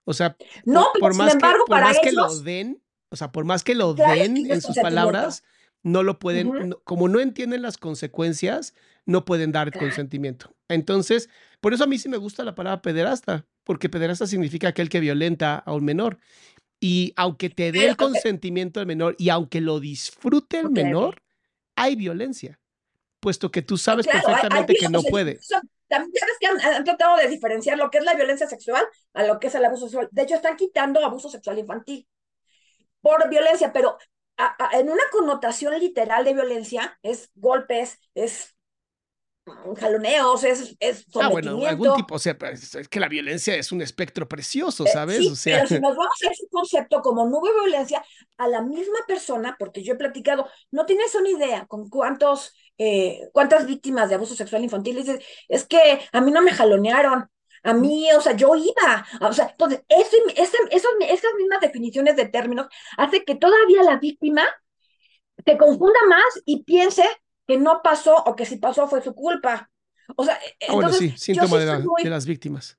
[0.04, 3.44] O sea, no, por, más, embargo, que, por más que lo den, o sea, por
[3.44, 5.44] más que lo den en sus palabras,
[5.82, 8.74] no lo pueden, como no entienden las consecuencias,
[9.06, 10.54] no pueden dar consentimiento.
[10.68, 11.28] Entonces,
[11.60, 15.00] por eso a mí sí me gusta la palabra pederasta, porque pederasta significa aquel que
[15.00, 16.18] violenta a un menor.
[16.84, 21.22] Y aunque te dé el consentimiento al menor y aunque lo disfrute el menor,
[21.76, 22.58] hay violencia,
[23.20, 25.38] puesto que tú sabes perfectamente que no puede.
[25.86, 29.38] También sabes que han, tratado de diferenciar lo que es la violencia sexual a lo
[29.38, 30.08] que es el abuso sexual.
[30.10, 32.04] De hecho, están quitando abuso sexual infantil
[33.00, 33.96] por violencia, pero
[34.72, 38.56] en una connotación literal de violencia es golpes, es
[39.76, 43.82] jaloneos, es, es Ah, bueno, algún tipo, o sea, es que la violencia es un
[43.82, 45.18] espectro precioso, eh, ¿sabes?
[45.18, 45.56] sí, o sea...
[45.56, 48.04] pero si nos vamos a ese concepto como no hubo violencia
[48.38, 53.28] a la misma persona, porque yo he platicado, no tienes una idea con cuántos, eh,
[53.32, 57.28] cuántas víctimas de abuso sexual infantil dices, es que a mí no me jalonearon,
[57.64, 60.16] a mí, o sea, yo iba, o sea, entonces, eso,
[60.70, 64.44] esas mismas definiciones de términos hace que todavía la víctima
[65.44, 67.04] se confunda más y piense
[67.52, 69.70] que no pasó o que si pasó fue su culpa.
[70.16, 72.78] O sea, ah, bueno, sí, síntoma de, las víctimas.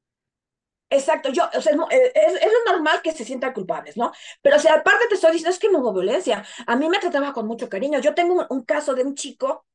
[0.89, 4.11] Exacto, yo, o sea, es, es, lo normal que se sientan culpables, ¿no?
[4.41, 6.43] Pero si aparte te estoy diciendo, es que no hubo violencia.
[6.65, 7.99] A mí me trataba con mucho cariño.
[7.99, 9.67] Yo tengo un, caso de un chico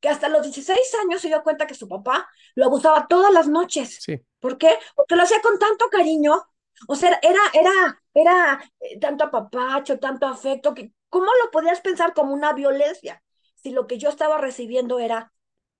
[0.00, 3.48] que hasta los 16 años se dio cuenta que su papá lo abusaba todas las
[3.48, 3.98] noches.
[4.00, 4.22] Sí.
[4.40, 4.78] ¿Por qué?
[4.94, 6.46] Porque lo hacía con tanto cariño.
[6.88, 12.14] O sea, era, era, era eh, tanto apapacho, tanto afecto, que ¿cómo lo podías pensar
[12.14, 13.22] como una violencia?
[13.56, 15.32] Si lo que yo estaba recibiendo era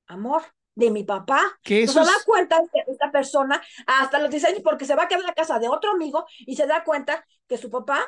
[0.06, 0.42] amor
[0.74, 1.42] de mi papá.
[1.62, 5.26] Que se da cuenta esta persona hasta los 16 porque se va a quedar en
[5.26, 8.00] la casa de otro amigo y se da cuenta que su papá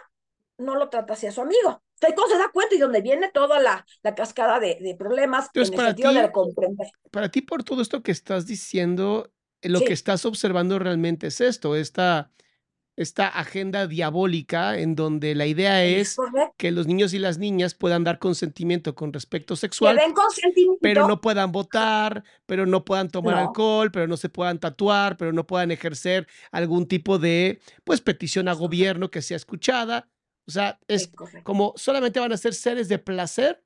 [0.59, 1.83] no lo trata así a su amigo.
[2.00, 5.70] Entonces se da cuenta y donde viene toda la, la cascada de, de problemas en
[5.70, 6.88] para el ti, de comprender.
[7.11, 11.74] Para ti, por todo esto que estás diciendo, lo que estás observando realmente es esto,
[11.74, 12.31] esta
[12.98, 16.16] esta agenda diabólica en donde la idea es
[16.56, 20.00] que los niños y las niñas puedan dar consentimiento con respecto sexual,
[20.80, 25.32] pero no puedan votar, pero no puedan tomar alcohol, pero no se puedan tatuar, pero
[25.32, 30.08] no puedan ejercer algún tipo de pues petición a gobierno que sea escuchada.
[30.48, 31.08] O sea, es
[31.44, 33.62] como solamente van a ser seres de placer,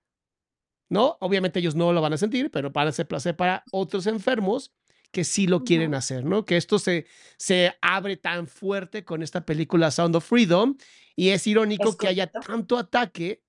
[0.91, 1.17] ¿no?
[1.21, 4.75] Obviamente ellos no lo van a sentir, pero van a ser placer para otros enfermos
[5.13, 6.45] que sí lo quieren hacer, ¿no?
[6.45, 10.77] Que esto se, se abre tan fuerte con esta película Sound of Freedom
[11.15, 13.43] y es irónico que haya tanto ataque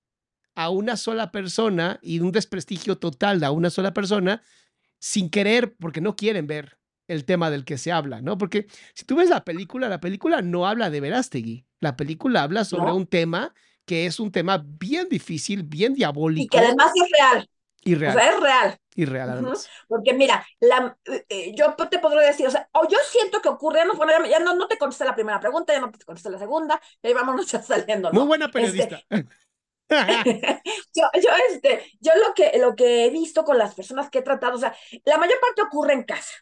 [0.54, 4.42] a una sola persona y un desprestigio total a una sola persona
[4.98, 8.38] sin querer, porque no quieren ver el tema del que se habla, ¿no?
[8.38, 12.64] Porque si tú ves la película, la película no habla de Verástegui, la película habla
[12.64, 16.44] sobre un tema que es un tema bien difícil, bien diabólico.
[16.44, 17.48] Y que además es real.
[17.84, 18.16] Y real.
[18.16, 18.78] O sea, es real.
[18.96, 19.68] Y real, además.
[19.88, 20.96] Porque mira, la,
[21.28, 23.94] eh, yo te podría decir, o sea, o yo siento que ocurre, no,
[24.26, 27.08] ya no, no te contesté la primera pregunta, ya no te contesté la segunda, y
[27.08, 28.12] ahí vámonos ya saliendo.
[28.12, 29.00] Muy buena periodista.
[29.90, 34.22] yo, yo, este, yo lo que, lo que he visto con las personas que he
[34.22, 36.32] tratado, o sea, la mayor parte ocurre en casa.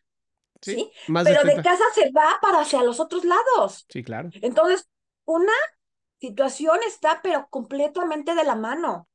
[0.61, 3.85] Sí, pero de, de casa se va para hacia los otros lados.
[3.89, 4.31] Sí, claro.
[4.35, 4.89] Entonces,
[5.25, 5.53] una
[6.21, 9.09] situación está pero completamente de la mano.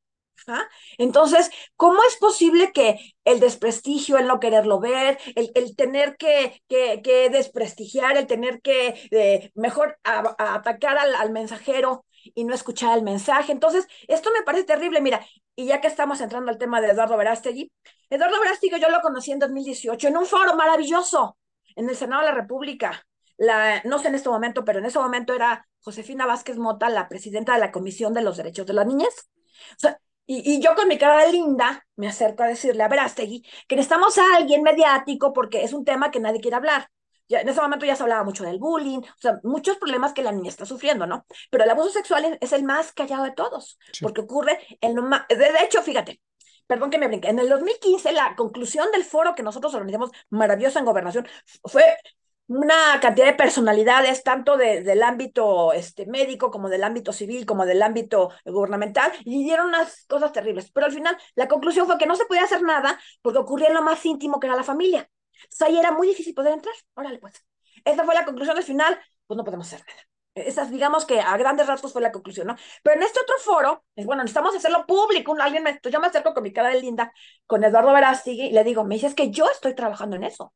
[0.97, 6.62] Entonces, ¿cómo es posible que el desprestigio, el no quererlo ver, el, el tener que,
[6.67, 12.97] que, que, desprestigiar, el tener que eh, mejor atacar al, al, mensajero y no escuchar
[12.97, 13.52] el mensaje?
[13.52, 15.02] Entonces, esto me parece terrible.
[15.02, 17.71] Mira, y ya que estamos entrando al tema de Eduardo Verástegui,
[18.10, 21.38] Eduardo Verástegui yo lo conocí en 2018 en un foro maravilloso
[21.76, 23.06] en el Senado de la República.
[23.38, 27.08] La, no sé en este momento, pero en ese momento era Josefina Vázquez Mota, la
[27.08, 29.30] presidenta de la Comisión de los Derechos de las Niñas.
[29.71, 33.43] O sea, y, yo con mi cara de linda me acerco a decirle a Verástegui
[33.67, 36.89] que necesitamos a alguien mediático porque es un tema que nadie quiere hablar.
[37.29, 40.23] Ya, en ese momento ya se hablaba mucho del bullying, o sea, muchos problemas que
[40.23, 41.25] la niña está sufriendo, ¿no?
[41.49, 45.27] Pero el abuso sexual es el más callado de todos, porque ocurre en lo más...
[45.27, 46.21] De hecho, fíjate,
[46.67, 50.79] perdón que me brinque, en el 2015 la conclusión del foro que nosotros organizamos maravilloso
[50.79, 51.27] en gobernación
[51.65, 51.83] fue
[52.47, 57.81] una cantidad de personalidades, tanto del ámbito este, médico como del ámbito civil, como del
[57.81, 60.71] ámbito gubernamental, y dieron unas cosas terribles.
[60.71, 63.73] Pero al final, la conclusión fue que no se podía hacer nada porque ocurría en
[63.75, 65.10] lo más íntimo que era la familia.
[65.62, 66.73] O ahí era muy difícil poder entrar.
[66.95, 67.45] Órale, pues.
[67.86, 70.01] Esa fue la conclusión al final, pues no podemos hacer nada.
[70.36, 72.55] Esas, digamos que a grandes rasgos fue la conclusión, ¿no?
[72.83, 75.36] Pero en este otro foro, es bueno, necesitamos hacerlo público.
[75.39, 77.12] Alguien me, yo me acerco con mi cara de linda,
[77.47, 80.53] con Eduardo Verástegui, y le digo, me dices que yo estoy trabajando en eso.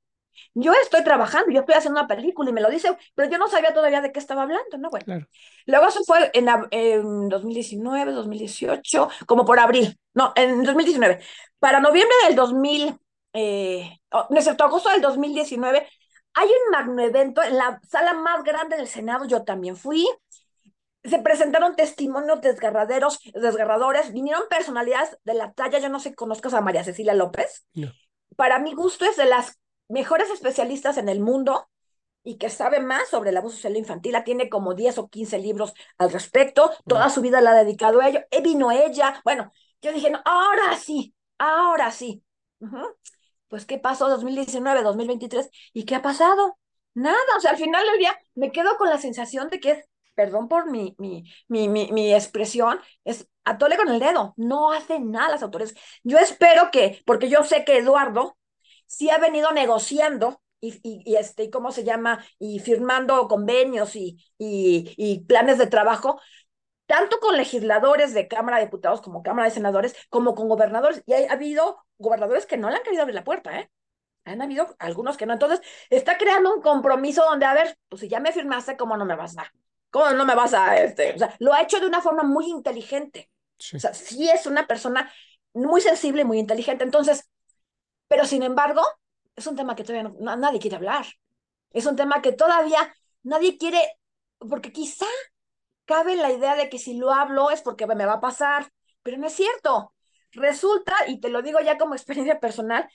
[0.53, 3.47] Yo estoy trabajando, yo estoy haciendo una película y me lo dice, pero yo no
[3.47, 4.89] sabía todavía de qué estaba hablando, ¿no?
[4.89, 5.25] Bueno,
[5.65, 11.19] luego eso fue en, en 2019, 2018, como por abril, no, en 2019.
[11.59, 12.97] Para noviembre del 2000,
[13.33, 15.87] eh, no es cierto, agosto del 2019,
[16.33, 20.07] hay un magno evento en la sala más grande del Senado, yo también fui,
[21.03, 26.61] se presentaron testimonios desgarraderos, desgarradores, vinieron personalidades de la talla, yo no sé, conozcas a
[26.61, 27.65] María Cecilia López.
[28.35, 29.59] Para mi gusto es de las
[29.91, 31.69] mejores especialistas en el mundo
[32.23, 34.15] y que sabe más sobre el abuso sexual infantil.
[34.23, 36.71] Tiene como 10 o 15 libros al respecto.
[36.87, 38.21] Toda su vida la ha dedicado a ello.
[38.31, 39.21] E vino ella.
[39.23, 39.51] Bueno,
[39.81, 42.23] yo dije, no, ahora sí, ahora sí.
[43.47, 45.49] Pues, ¿qué pasó 2019, 2023?
[45.73, 46.57] ¿Y qué ha pasado?
[46.93, 47.17] Nada.
[47.37, 50.49] O sea, al final del día me quedo con la sensación de que es perdón
[50.49, 55.41] por mi, mi, mi, mi, expresión, es atole con el dedo, no hace nada las
[55.41, 55.75] autoridades.
[56.03, 58.37] Yo espero que, porque yo sé que Eduardo
[58.91, 62.23] sí ha venido negociando y, y, este, ¿cómo se llama?
[62.37, 66.21] Y firmando convenios y, y, y planes de trabajo,
[66.85, 71.01] tanto con legisladores de Cámara de Diputados como Cámara de Senadores, como con gobernadores.
[71.07, 73.71] Y ha habido gobernadores que no le han querido abrir la puerta, ¿eh?
[74.25, 75.33] Han habido algunos que no.
[75.33, 79.05] Entonces, está creando un compromiso donde, a ver, pues si ya me firmaste, ¿cómo no
[79.05, 79.51] me vas a?
[79.89, 81.13] ¿Cómo no me vas a, este?
[81.13, 83.31] O sea, lo ha hecho de una forma muy inteligente.
[83.73, 85.11] O sea, sí es una persona
[85.53, 86.83] muy sensible y muy inteligente.
[86.83, 87.30] Entonces,
[88.11, 88.81] pero sin embargo,
[89.37, 91.05] es un tema que todavía no, nadie quiere hablar.
[91.69, 92.93] Es un tema que todavía
[93.23, 93.79] nadie quiere,
[94.37, 95.05] porque quizá
[95.85, 98.69] cabe la idea de que si lo hablo es porque me va a pasar,
[99.01, 99.93] pero no es cierto.
[100.33, 102.85] Resulta, y te lo digo ya como experiencia personal,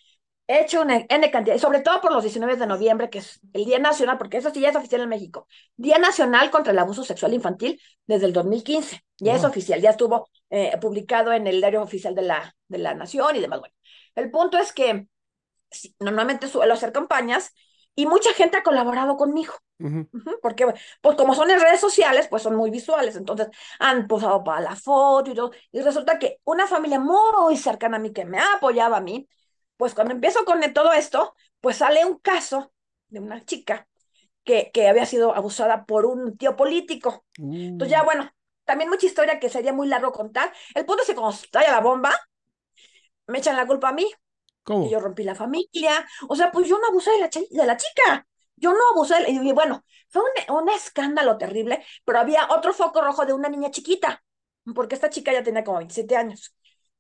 [0.49, 3.65] he hecho una N cantidad, sobre todo por los 19 de noviembre, que es el
[3.65, 5.49] Día Nacional, porque eso sí ya es oficial en México,
[5.79, 10.29] Día Nacional contra el Abuso Sexual Infantil desde el 2015, ya es oficial, ya estuvo
[10.51, 13.61] eh, publicado en el diario oficial de la, de la Nación y demás.
[13.61, 13.76] Bueno,
[14.17, 15.07] el punto es que
[16.01, 17.53] normalmente suelo hacer campañas
[17.95, 19.55] y mucha gente ha colaborado conmigo,
[20.43, 20.67] porque
[21.01, 23.49] pues como son en redes sociales, pues son muy visuales, entonces
[23.79, 28.01] han posado para la foto y todo, y resulta que una familia muy cercana a
[28.01, 29.29] mí que me ha apoyado a mí,
[29.77, 32.73] pues cuando empiezo con todo esto, pues sale un caso
[33.09, 33.87] de una chica
[34.45, 37.25] que, que había sido abusada por un tío político.
[37.39, 38.07] Entonces ya, mm.
[38.07, 38.31] bueno,
[38.65, 40.53] también mucha historia que sería muy largo contar.
[40.75, 42.15] El punto es que cuando estalla la bomba,
[43.27, 44.11] me echan la culpa a mí.
[44.67, 44.91] ¿Cómo?
[44.91, 46.07] yo rompí la familia.
[46.29, 48.27] O sea, pues yo no abusé de la, de la chica.
[48.57, 49.31] Yo no abusé.
[49.31, 53.71] Y bueno, fue un, un, escándalo terrible, pero había otro foco rojo de una niña
[53.71, 54.25] chiquita,
[54.75, 56.55] porque esta chica ya tenía como 27 años.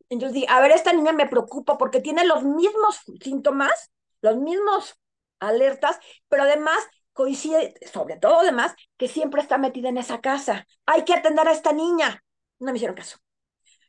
[0.08, 4.96] Entonces dije, a ver, esta niña me preocupa porque tiene los mismos síntomas, los mismos
[5.40, 6.78] alertas, pero además
[7.12, 10.66] coincide, sobre todo además, que siempre está metida en esa casa.
[10.84, 12.22] Hay que atender a esta niña.
[12.60, 13.18] No me hicieron caso.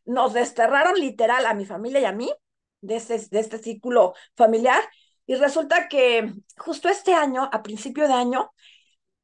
[0.08, 2.34] Nos desterraron literal a mi familia y a mí
[2.82, 4.82] de este, de este círculo familiar
[5.28, 8.52] y resulta que justo este año, a principio de año,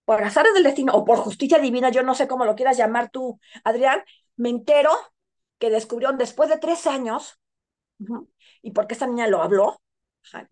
[0.06, 3.10] por azares del destino o por justicia divina, yo no sé cómo lo quieras llamar
[3.10, 4.04] tú, Adrián,
[4.36, 4.92] me entero
[5.60, 7.40] que descubrieron después de tres años,
[8.62, 9.82] y porque esta niña lo habló,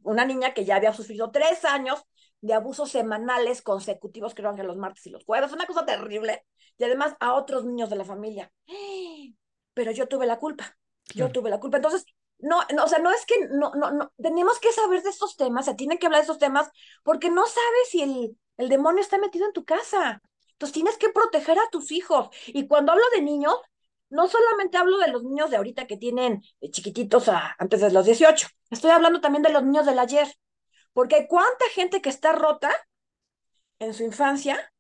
[0.04, 2.02] una niña que ya había sufrido tres años
[2.40, 6.46] de abusos semanales consecutivos, creo que los martes y los jueves, una cosa terrible,
[6.78, 8.52] y además a otros niños de la familia.
[9.74, 10.78] Pero yo tuve la culpa,
[11.14, 11.78] yo tuve la culpa.
[11.78, 12.06] Entonces,
[12.40, 15.38] no, no, o sea, no es que no, no, no, tenemos que saber de estos
[15.38, 16.70] temas, se tiene que hablar de estos temas,
[17.04, 20.22] porque no sabes si el, el demonio está metido en tu casa.
[20.54, 22.30] Entonces tienes que proteger a tus hijos.
[22.48, 23.56] Y cuando hablo de niños,
[24.10, 28.06] no solamente hablo de los niños de ahorita que tienen chiquititos a, antes de los
[28.06, 30.28] 18, estoy hablando también de los niños del ayer,
[30.94, 32.72] porque cuánta gente que está rota
[33.80, 34.72] en su infancia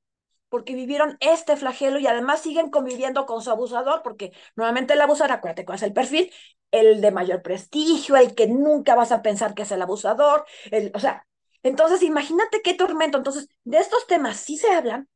[0.51, 5.31] porque vivieron este flagelo y además siguen conviviendo con su abusador, porque nuevamente el abusador,
[5.33, 6.31] acuérdate cuál es el perfil,
[6.71, 10.91] el de mayor prestigio, el que nunca vas a pensar que es el abusador, el,
[10.95, 11.25] o sea,
[11.63, 13.17] entonces imagínate qué tormento.
[13.17, 15.09] Entonces, de estos temas sí se hablan,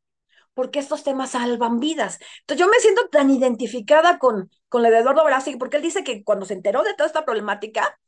[0.54, 2.20] porque estos temas salvan vidas.
[2.42, 6.04] Entonces yo me siento tan identificada con, con la de Eduardo Brasi, porque él dice
[6.04, 8.00] que cuando se enteró de toda esta problemática,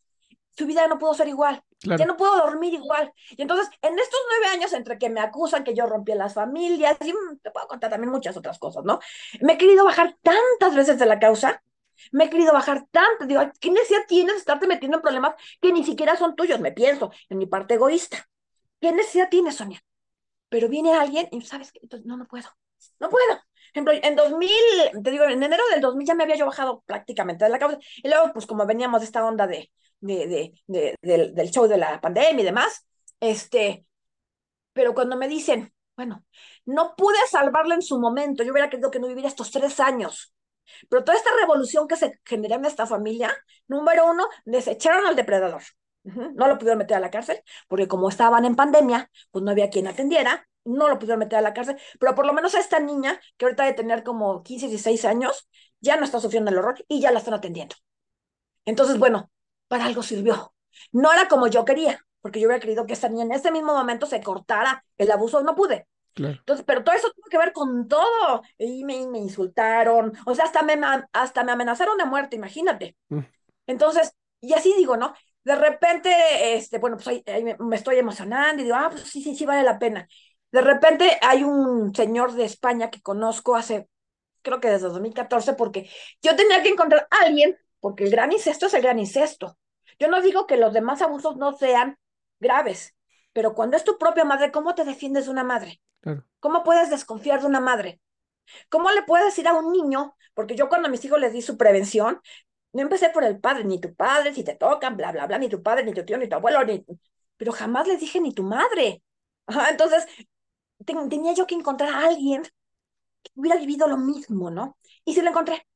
[0.57, 3.11] su vida ya no pudo ser igual, ya no puedo dormir igual.
[3.31, 6.97] Y entonces, en estos nueve años, entre que me acusan que yo rompí las familias,
[7.01, 8.99] y mm, te puedo contar también muchas otras cosas, ¿no?
[9.41, 11.63] Me he querido bajar tantas veces de la causa,
[12.11, 15.71] me he querido bajar tanto, digo, ¿qué necesidad tienes de estarte metiendo en problemas que
[15.71, 16.59] ni siquiera son tuyos?
[16.59, 18.27] Me pienso en mi parte egoísta.
[18.79, 19.81] ¿Qué necesidad tienes, Sonia?
[20.49, 22.47] pero viene alguien y sabes que entonces no, no puedo,
[22.99, 23.46] no puedo.
[23.77, 24.49] Ejemplo, en 2000,
[25.03, 27.77] te digo, en enero del 2000 ya me había yo bajado prácticamente de la causa.
[28.03, 30.27] Y luego, pues como veníamos de esta onda de, de,
[30.67, 32.87] de, del, del show de la pandemia y demás,
[33.19, 33.85] este,
[34.73, 36.25] pero cuando me dicen, bueno,
[36.65, 40.33] no pude salvarla en su momento, yo hubiera querido que no viviera estos tres años.
[40.89, 43.35] Pero toda esta revolución que se generó en esta familia,
[43.67, 45.63] número uno, desecharon al depredador.
[46.03, 49.69] No lo pudieron meter a la cárcel, porque como estaban en pandemia, pues no había
[49.69, 52.79] quien atendiera, no lo pudieron meter a la cárcel, pero por lo menos a esta
[52.79, 55.47] niña, que ahorita debe tener como 15, 16 años,
[55.79, 57.75] ya no está sufriendo el horror y ya la están atendiendo.
[58.65, 59.31] Entonces, bueno,
[59.67, 60.53] para algo sirvió.
[60.91, 63.73] No era como yo quería, porque yo hubiera querido que esta niña en ese mismo
[63.73, 65.87] momento se cortara el abuso, no pude.
[66.15, 68.41] Entonces, pero todo eso tuvo que ver con todo.
[68.57, 70.79] Y me, me insultaron, o sea, hasta me,
[71.13, 72.95] hasta me amenazaron de muerte, imagínate.
[73.09, 73.19] Mm.
[73.67, 75.13] Entonces, y así digo, ¿no?
[75.43, 79.35] De repente, este, bueno, pues ahí, me, estoy emocionando y digo, ah, pues sí, sí,
[79.35, 80.07] sí, vale la pena.
[80.51, 83.89] De repente hay un señor de España que conozco hace,
[84.41, 85.89] creo que desde 2014, porque
[86.21, 89.57] yo tenía que encontrar a alguien, porque el gran incesto es el gran incesto.
[89.99, 91.97] Yo no digo que los demás abusos no sean
[92.39, 92.95] graves,
[93.33, 95.81] pero cuando es tu propia madre, ¿cómo te defiendes de una madre?
[96.39, 97.99] ¿Cómo puedes desconfiar de una madre?
[98.69, 100.15] ¿Cómo le puedes decir a un niño?
[100.33, 102.21] Porque yo cuando a mis hijos les di su prevención,
[102.73, 105.49] no empecé por el padre, ni tu padre, si te tocan, bla, bla, bla, ni
[105.49, 106.85] tu padre, ni tu tío, ni tu abuelo, ni...
[107.35, 109.03] pero jamás les dije ni tu madre.
[109.69, 110.05] entonces,
[111.09, 114.77] tenía yo que encontrar a alguien que hubiera vivido lo mismo, ¿no?
[115.05, 115.67] Y si lo encontré.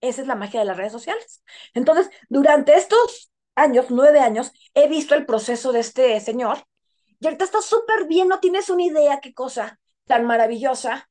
[0.00, 1.42] Esa es la magia de las redes sociales.
[1.74, 6.58] Entonces, durante estos años, nueve años, he visto el proceso de este señor
[7.20, 11.10] y ahorita está súper bien, no tienes una idea qué cosa tan maravillosa.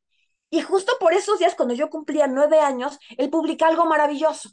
[0.50, 4.50] Y justo por esos días, cuando yo cumplía nueve años, él publica algo maravilloso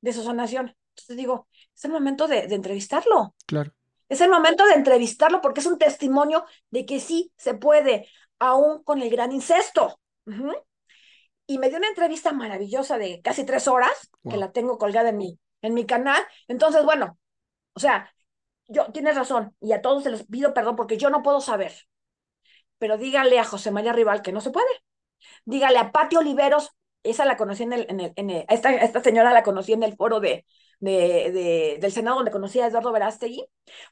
[0.00, 0.74] de su sanación.
[0.90, 3.34] Entonces digo, es el momento de, entrevistarlo.
[3.46, 3.72] Claro.
[4.08, 8.82] Es el momento de entrevistarlo porque es un testimonio de que sí se puede, aún
[8.82, 10.00] con el gran incesto.
[11.46, 15.16] Y me dio una entrevista maravillosa de casi tres horas, que la tengo colgada en
[15.18, 16.22] mi, en mi canal.
[16.46, 17.18] Entonces, bueno,
[17.74, 18.12] o sea,
[18.66, 21.72] yo, tienes razón, y a todos se les pido perdón porque yo no puedo saber.
[22.78, 24.68] Pero dígale a José María Rival que no se puede.
[25.44, 26.70] Dígale a Pati Oliveros,
[27.02, 29.96] esa la conocí en el, en el, en esta, esta señora la conocí en el
[29.96, 30.46] foro de,
[30.80, 33.44] de, del Senado donde conocí a Eduardo Verástegui,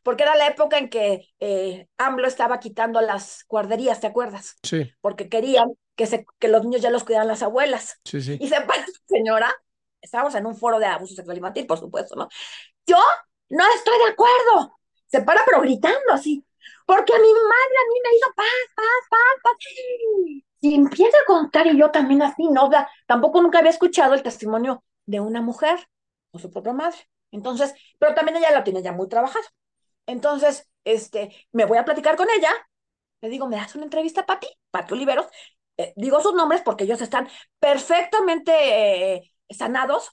[0.02, 4.56] porque era la época en que eh, AMLO estaba quitando las guarderías, ¿te acuerdas?
[4.62, 4.92] Sí.
[5.00, 8.00] Porque querían que, se, que los niños ya los cuidaran las abuelas.
[8.04, 8.38] Sí, sí.
[8.40, 9.52] Y se para señora,
[10.00, 12.28] estábamos en un foro de abuso sexual infantil, por supuesto, ¿no?
[12.86, 12.98] Yo
[13.48, 14.78] no estoy de acuerdo.
[15.06, 16.44] Se para pero gritando así,
[16.84, 19.56] porque a mi madre a mí me hizo paz, paz, paz, paz.
[20.60, 22.68] Y empieza a contar y yo también así, no,
[23.06, 25.78] tampoco nunca había escuchado el testimonio de una mujer
[26.36, 26.98] o su propia madre.
[27.30, 29.44] Entonces, pero también ella lo tiene ya muy trabajado.
[30.06, 32.50] Entonces, este, me voy a platicar con ella.
[33.20, 34.48] Le digo, ¿me das una entrevista, Pati?
[34.70, 35.26] Pati Oliveros.
[35.78, 40.12] Eh, digo sus nombres porque ellos están perfectamente eh, sanados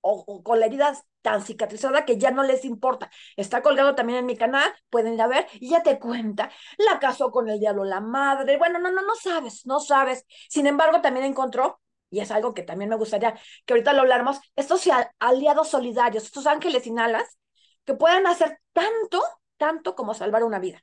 [0.00, 3.10] o, con la herida tan cicatrizada que ya no les importa.
[3.36, 6.50] Está colgado también en mi canal, pueden ir a ver y ya te cuenta.
[6.78, 8.56] La casó con el diablo la madre.
[8.58, 10.24] Bueno, no, no, no sabes, no sabes.
[10.48, 14.40] Sin embargo, también encontró, y es algo que también me gustaría que ahorita lo hablamos,
[14.56, 17.38] estos aliados solidarios, estos ángeles sin alas,
[17.84, 19.22] que puedan hacer tanto,
[19.56, 20.82] tanto como salvar una vida.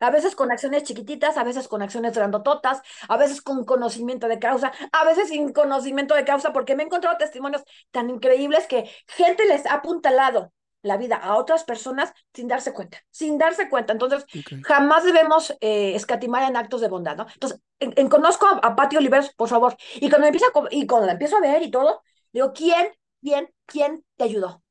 [0.00, 4.38] A veces con acciones chiquititas, a veces con acciones grandototas, a veces con conocimiento de
[4.38, 8.90] causa, a veces sin conocimiento de causa, porque me he encontrado testimonios tan increíbles que
[9.06, 13.92] gente les ha apuntalado la vida a otras personas sin darse cuenta, sin darse cuenta.
[13.92, 14.24] Entonces,
[14.64, 17.26] jamás debemos eh, escatimar en actos de bondad, ¿no?
[17.32, 21.36] Entonces, en, conozco a, Pati Oliveros, por favor, y cuando, empieza y cuando la empiezo
[21.36, 24.62] a ver y todo, digo, ¿quién, quién, quién te ayudó?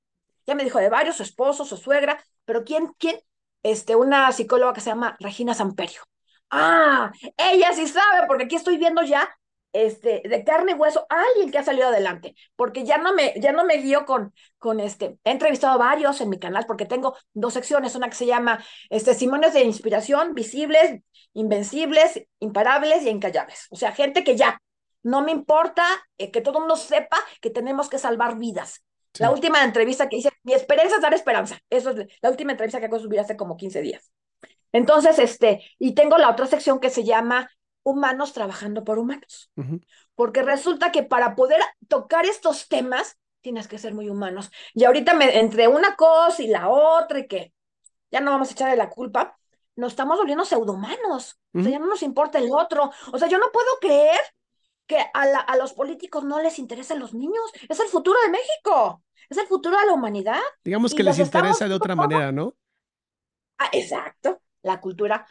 [0.45, 3.19] Ya me dijo de varios, su esposo, su suegra, pero ¿quién, quién
[3.63, 6.01] este, una psicóloga que se llama Regina Samperio.
[6.49, 9.27] Ah, ella sí sabe, porque aquí estoy viendo ya
[9.73, 13.51] este, de carne y hueso alguien que ha salido adelante, porque ya no me, ya
[13.51, 17.53] no me guío con, con este, he entrevistado varios en mi canal, porque tengo dos
[17.53, 21.01] secciones, una que se llama este, testimonios de inspiración, visibles,
[21.33, 23.67] invencibles, imparables y encallables.
[23.69, 24.59] O sea, gente que ya,
[25.03, 25.85] no me importa
[26.17, 28.83] eh, que todo el mundo sepa que tenemos que salvar vidas.
[29.19, 31.57] La última entrevista que hice, mi esperanza es dar esperanza.
[31.69, 34.11] Eso es la última entrevista que hago subir hace como 15 días.
[34.71, 37.49] Entonces, este, y tengo la otra sección que se llama
[37.87, 39.51] Humanos trabajando por humanos.
[40.15, 44.51] Porque resulta que para poder tocar estos temas, tienes que ser muy humanos.
[44.73, 47.53] Y ahorita me, entre una cosa y la otra, y que
[48.11, 49.37] ya no vamos a echarle la culpa,
[49.75, 51.39] nos estamos volviendo pseudohumanos.
[51.53, 52.91] O sea, ya no nos importa el otro.
[53.13, 54.19] O sea, yo no puedo creer
[54.85, 57.51] que a, a los políticos no les interesan los niños.
[57.69, 60.39] Es el futuro de México es el futuro de la humanidad.
[60.63, 62.55] Digamos que les interesa de otra manera, ¿no?
[63.57, 65.27] Ah, exacto, la cultura.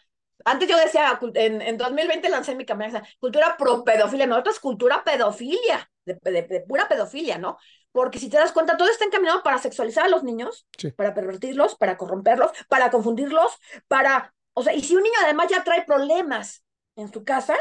[0.48, 5.02] Antes yo decía, en, en 2020 lancé mi campaña, cultura pro pedofilia, no, es cultura
[5.02, 7.58] pedofilia, de, pura pedofilia, ¿no?
[7.90, 11.74] Porque si te das cuenta, todo está encaminado para sexualizar a los niños, para pervertirlos,
[11.74, 16.62] para corromperlos, para confundirlos, para, o sea, y si un niño además ya trae problemas
[16.94, 17.56] en su casa,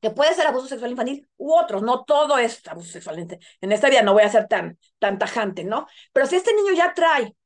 [0.00, 3.18] que puede ser abuso sexual infantil u otros, no todo es abuso sexual.
[3.60, 5.86] En esta vida no voy a ser tan, tan tajante, ¿no?
[6.14, 7.36] Pero si este niño ya trae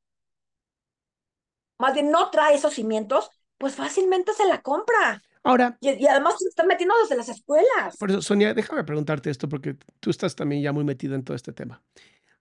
[1.81, 5.23] más bien no trae esos cimientos, pues fácilmente se la compra.
[5.43, 7.95] Ahora, Y, y además se están metiendo desde las escuelas.
[7.97, 11.35] por eso, Sonia, déjame preguntarte esto porque tú estás también ya muy metida en todo
[11.35, 11.81] este tema.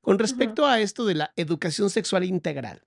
[0.00, 2.82] Con respecto a esto de la educación sexual integral,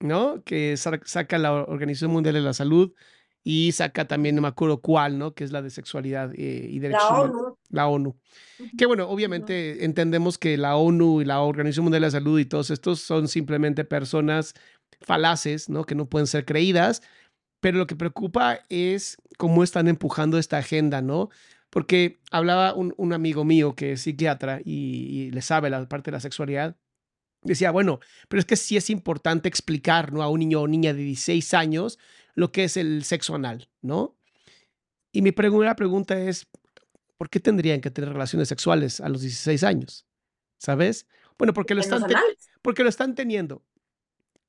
[0.00, 0.42] ¿no?
[0.44, 2.92] Que sa- saca la Organización Mundial de la Salud
[3.44, 5.34] y saca también, no me acuerdo cuál, ¿no?
[5.34, 7.36] Que es la de sexualidad eh, y derechos La humanos.
[7.42, 7.58] ONU.
[7.70, 8.16] La ONU.
[8.76, 12.44] Que bueno, obviamente entendemos que la ONU y la Organización Mundial de la Salud y
[12.44, 14.54] todos estos son simplemente personas
[15.00, 15.84] falaces, ¿no?
[15.84, 17.02] Que no pueden ser creídas,
[17.62, 21.30] pero lo que preocupa es cómo están empujando esta agenda, ¿no?
[21.70, 26.10] Porque hablaba un, un amigo mío que es psiquiatra y, y le sabe la parte
[26.10, 26.76] de la sexualidad.
[27.42, 30.24] Decía, bueno, pero es que sí es importante explicar, ¿no?
[30.24, 32.00] A un niño o niña de 16 años
[32.34, 34.18] lo que es el sexo anal, ¿no?
[35.12, 36.48] Y mi primera pregunta es,
[37.16, 40.04] ¿por qué tendrían que tener relaciones sexuales a los 16 años?
[40.58, 41.06] ¿Sabes?
[41.38, 42.02] Bueno, porque lo están,
[42.60, 43.62] porque lo están teniendo.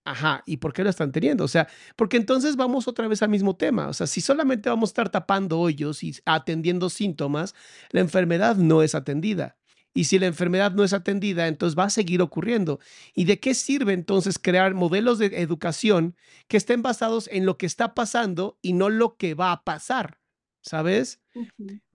[0.06, 1.46] Ajá, ¿y por qué lo están teniendo?
[1.46, 3.88] O sea, porque entonces vamos otra vez al mismo tema.
[3.88, 7.56] O sea, si solamente vamos a estar tapando hoyos y atendiendo síntomas,
[7.92, 9.56] la enfermedad no es atendida.
[9.94, 12.80] Y si la enfermedad no es atendida, entonces va a seguir ocurriendo.
[13.14, 16.16] ¿Y de qué sirve entonces crear modelos de educación
[16.48, 20.20] que estén basados en lo que está pasando y no lo que va a pasar?
[20.62, 21.22] ¿Sabes?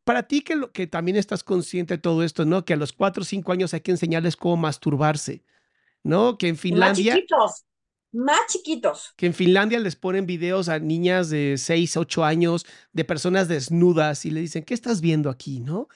[0.05, 2.65] Para ti que, lo, que también estás consciente de todo esto, ¿no?
[2.65, 5.43] Que a los 4 o 5 años hay que enseñarles cómo masturbarse,
[6.03, 6.39] ¿no?
[6.39, 7.65] Que en Más Finlandia chiquitos.
[8.13, 9.13] Más chiquitos.
[9.17, 14.25] que en Finlandia les ponen videos a niñas de 6, 8 años de personas desnudas
[14.25, 15.89] y le dicen, ¿qué estás viendo aquí, no?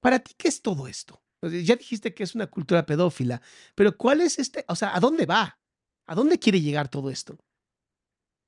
[0.00, 1.22] Para ti, ¿qué es todo esto?
[1.42, 3.42] Ya dijiste que es una cultura pedófila,
[3.74, 4.64] pero ¿cuál es este?
[4.68, 5.58] O sea, ¿a dónde va?
[6.06, 7.38] ¿A dónde quiere llegar todo esto?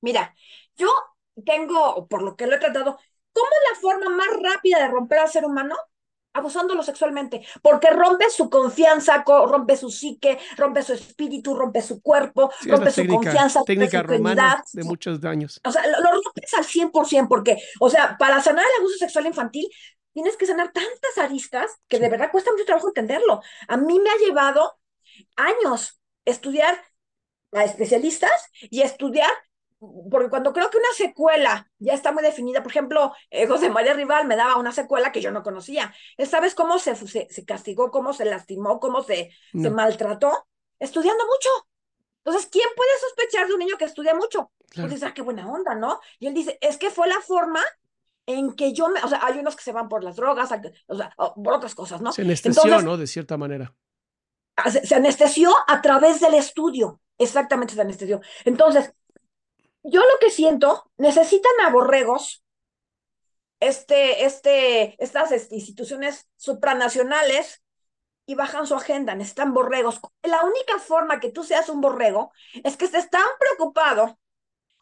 [0.01, 0.35] Mira,
[0.77, 0.89] yo
[1.45, 2.99] tengo, por lo que lo he tratado,
[3.33, 5.77] ¿cómo es la forma más rápida de romper al ser humano?
[6.39, 12.01] Abusándolo sexualmente, porque rompe su confianza, co- rompe su psique, rompe su espíritu, rompe su
[12.03, 15.61] cuerpo, Sí, rompe su técnica, confianza, rompe su romana de muchos años.
[15.65, 19.27] O sea, lo, lo rompes al 100%, porque, o sea, para sanar el abuso sexual
[19.27, 19.67] infantil,
[20.13, 23.43] tienes que sanar tantas aristas que de verdad cuesta mucho trabajo entenderlo.
[23.69, 24.79] A mí me ha llevado
[25.37, 26.79] años estudiar
[27.53, 28.33] a especialistas
[28.71, 29.31] y estudiar,
[30.11, 33.93] porque cuando creo que una secuela ya está muy definida, por ejemplo, eh, José María
[33.95, 35.93] Rival me daba una secuela que yo no conocía.
[36.27, 40.49] ¿Sabes cómo se, se, se castigó, cómo se lastimó, cómo se, se maltrató?
[40.79, 41.49] Estudiando mucho.
[42.25, 44.51] Entonces, ¿quién puede sospechar de un niño que estudia mucho?
[44.71, 44.89] claro.
[44.89, 46.01] Pues dices, ah, qué buena onda, ¿no?
[46.19, 47.61] Y él dice, es que fue la forma
[48.27, 50.51] en que yo me, o sea, hay unos que se van por las drogas,
[50.89, 52.13] o sea, por otras cosas, ¿no?
[52.13, 52.97] Se anestesió, Entonces, ¿no?
[52.97, 53.75] De cierta manera.
[54.57, 58.21] ah, se, se anestesió a través del estudio, exactamente se anestesió.
[58.45, 58.93] Entonces,
[59.87, 62.43] yo lo que siento, necesitan a borregos,
[63.61, 67.63] este, este, estas este, instituciones supranacionales
[68.27, 70.01] y bajan su agenda, necesitan borregos.
[70.23, 72.33] La única forma que tú seas un borrego
[72.65, 74.19] es que estés tan preocupado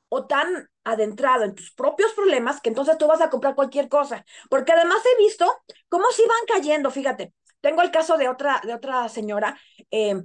[0.08, 4.24] o tan adentrado en tus propios problemas que entonces tú vas a comprar cualquier cosa.
[4.50, 5.46] Porque además he visto
[5.88, 7.34] cómo se van cayendo, fíjate.
[7.60, 9.58] Tengo el caso de otra, de otra señora.
[9.90, 10.16] eh,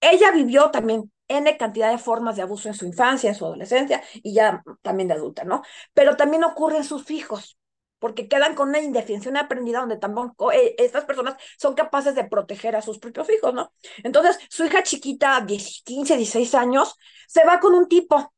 [0.00, 4.02] ella vivió también N cantidad de formas de abuso en su infancia, en su adolescencia
[4.14, 5.62] y ya también de adulta, ¿no?
[5.94, 7.58] Pero también ocurre en sus hijos,
[7.98, 12.76] porque quedan con una indefensión aprendida donde tampoco eh, estas personas son capaces de proteger
[12.76, 13.72] a sus propios hijos, ¿no?
[14.02, 16.94] Entonces, su hija chiquita, 10, 15, 16 años,
[17.26, 18.32] se va con un tipo.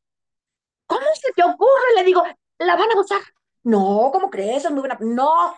[0.87, 1.95] ¿Cómo se te ocurre?
[1.97, 2.22] Le digo,
[2.59, 3.20] la van a abusar.
[3.64, 4.64] No, ¿cómo crees?
[4.64, 4.99] Es muy buena.
[5.01, 5.57] No,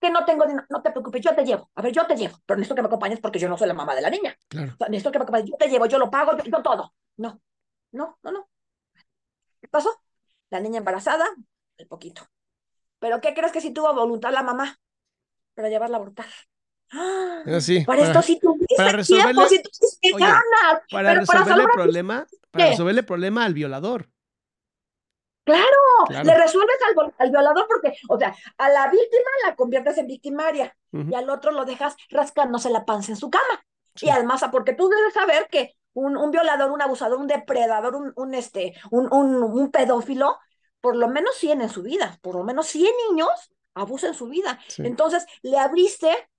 [0.00, 0.66] que no tengo dinero.
[0.70, 1.70] No te preocupes, yo te llevo.
[1.74, 2.38] A ver, yo te llevo.
[2.46, 4.36] Pero necesito que me acompañes porque yo no soy la mamá de la niña.
[4.48, 4.72] Claro.
[4.74, 5.50] O sea, necesito que me acompañes.
[5.50, 6.94] Yo te llevo, yo lo pago, yo, yo todo.
[7.16, 7.40] No,
[7.92, 8.48] no, no, no.
[9.60, 9.90] ¿Qué pasó?
[10.50, 11.26] La niña embarazada,
[11.76, 12.22] el poquito.
[13.00, 14.78] ¿Pero qué crees que si tuvo voluntad la mamá
[15.54, 16.26] para llevarla a abortar?
[16.92, 17.42] ¡Ah!
[17.56, 20.42] Así, Para esto sí tuviste para resolverle- tiempo, sí ganas.
[20.90, 24.08] para resolverle el problema, para resolverle el problema al violador.
[25.52, 25.66] Claro,
[26.08, 26.24] Claro.
[26.24, 30.76] le resuelves al, al violador porque, o sea, a la víctima la conviertes en victimaria
[30.92, 33.64] y al otro lo dejas rascándose la panza en su cama.
[33.94, 34.06] Sí.
[34.06, 38.12] Y además, porque tú debes saber que un, un violador, un abusador, un depredador, un,
[38.16, 40.38] un, este, un, un, pedófilo,
[40.80, 43.28] por lo menos 100 en su vida, por lo menos 100 niños
[43.74, 44.58] abusan su vida.
[44.68, 44.82] Sí.
[44.86, 46.30] Entonces, le abriste,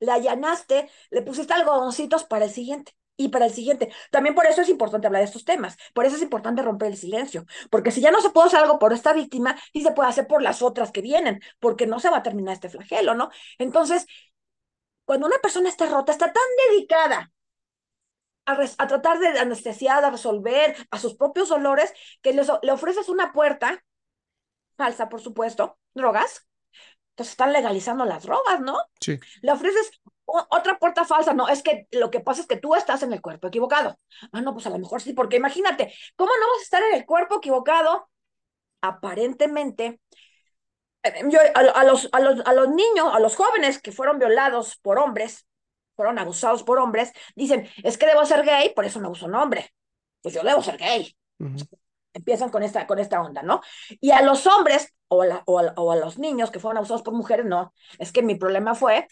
[0.00, 3.92] le allanaste, le pusiste algodoncitos para el siguiente y para el siguiente.
[4.10, 6.96] También por eso es importante hablar de estos temas, por eso es importante romper el
[6.96, 10.08] silencio, porque si ya no se puede hacer algo por esta víctima, sí se puede
[10.08, 13.30] hacer por las otras que vienen, porque no se va a terminar este flagelo, ¿no?
[13.58, 14.06] Entonces,
[15.06, 17.32] cuando una persona está rota, está tan dedicada
[18.46, 21.92] a, res- a tratar de anestesiar, a resolver a sus propios dolores,
[22.22, 23.82] que les le ofreces una puerta,
[24.76, 26.46] falsa, por supuesto, drogas,
[27.10, 28.78] entonces están legalizando las drogas, ¿no?
[29.00, 29.20] Sí.
[29.42, 29.90] Le ofreces
[30.26, 33.20] otra puerta falsa, no, es que lo que pasa es que tú estás en el
[33.20, 33.98] cuerpo equivocado.
[34.32, 36.94] Ah, no, pues a lo mejor sí, porque imagínate, ¿cómo no vas a estar en
[36.94, 38.08] el cuerpo equivocado?
[38.80, 40.00] Aparentemente,
[41.02, 44.76] eh, yo, a, los, a, los, a los niños, a los jóvenes que fueron violados
[44.78, 45.46] por hombres,
[45.96, 49.34] fueron abusados por hombres, dicen, es que debo ser gay, por eso me abuso un
[49.34, 49.72] hombre.
[50.22, 51.14] Pues yo debo ser gay.
[52.12, 53.60] Empiezan con esta, con esta onda, ¿no?
[54.00, 57.12] Y a los hombres o a, o, o a los niños que fueron abusados por
[57.14, 57.74] mujeres, no.
[57.98, 59.08] Es que mi problema fue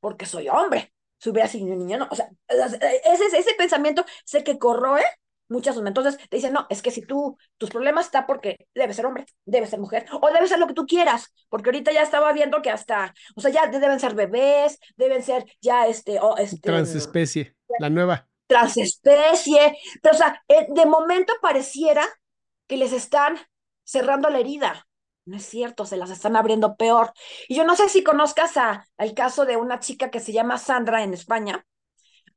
[0.00, 0.92] porque soy hombre.
[1.18, 2.08] Si hubiera sido niño, no.
[2.10, 5.04] O sea, ese, ese pensamiento sé que corroe
[5.48, 9.06] muchas Entonces te dicen, no, es que si tú, tus problemas está porque debe ser
[9.06, 12.32] hombre, debe ser mujer, o debe ser lo que tú quieras, porque ahorita ya estaba
[12.32, 16.58] viendo que hasta, o sea, ya deben ser bebés, deben ser ya este, o este
[16.60, 18.28] transespecie, la nueva.
[18.46, 22.06] Transespecie, pero o sea, eh, de momento pareciera
[22.66, 23.38] que les están
[23.84, 24.86] cerrando la herida.
[25.28, 27.12] No es cierto, se las están abriendo peor.
[27.48, 30.56] Y yo no sé si conozcas a, al caso de una chica que se llama
[30.56, 31.66] Sandra en España.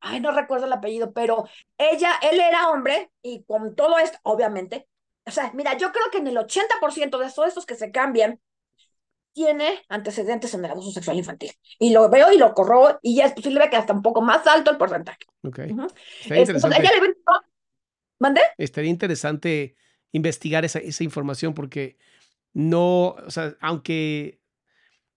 [0.02, 1.46] Ay, no recuerdo el apellido, pero
[1.78, 4.90] ella, él era hombre y con todo esto, obviamente.
[5.26, 8.42] O sea, mira, yo creo que en el 80% de todos estos que se cambian,
[9.32, 11.52] tiene antecedentes en el abuso sexual infantil.
[11.80, 14.46] Y lo veo y lo corro y ya es posible que hasta un poco más
[14.48, 15.20] alto el porcentaje.
[15.44, 15.60] Ok.
[16.26, 16.84] interesante.
[18.20, 18.42] ¿Mande?
[18.58, 19.78] Estaría interesante
[20.12, 21.98] investigar esa, esa información porque
[22.54, 24.42] no, o sea, aunque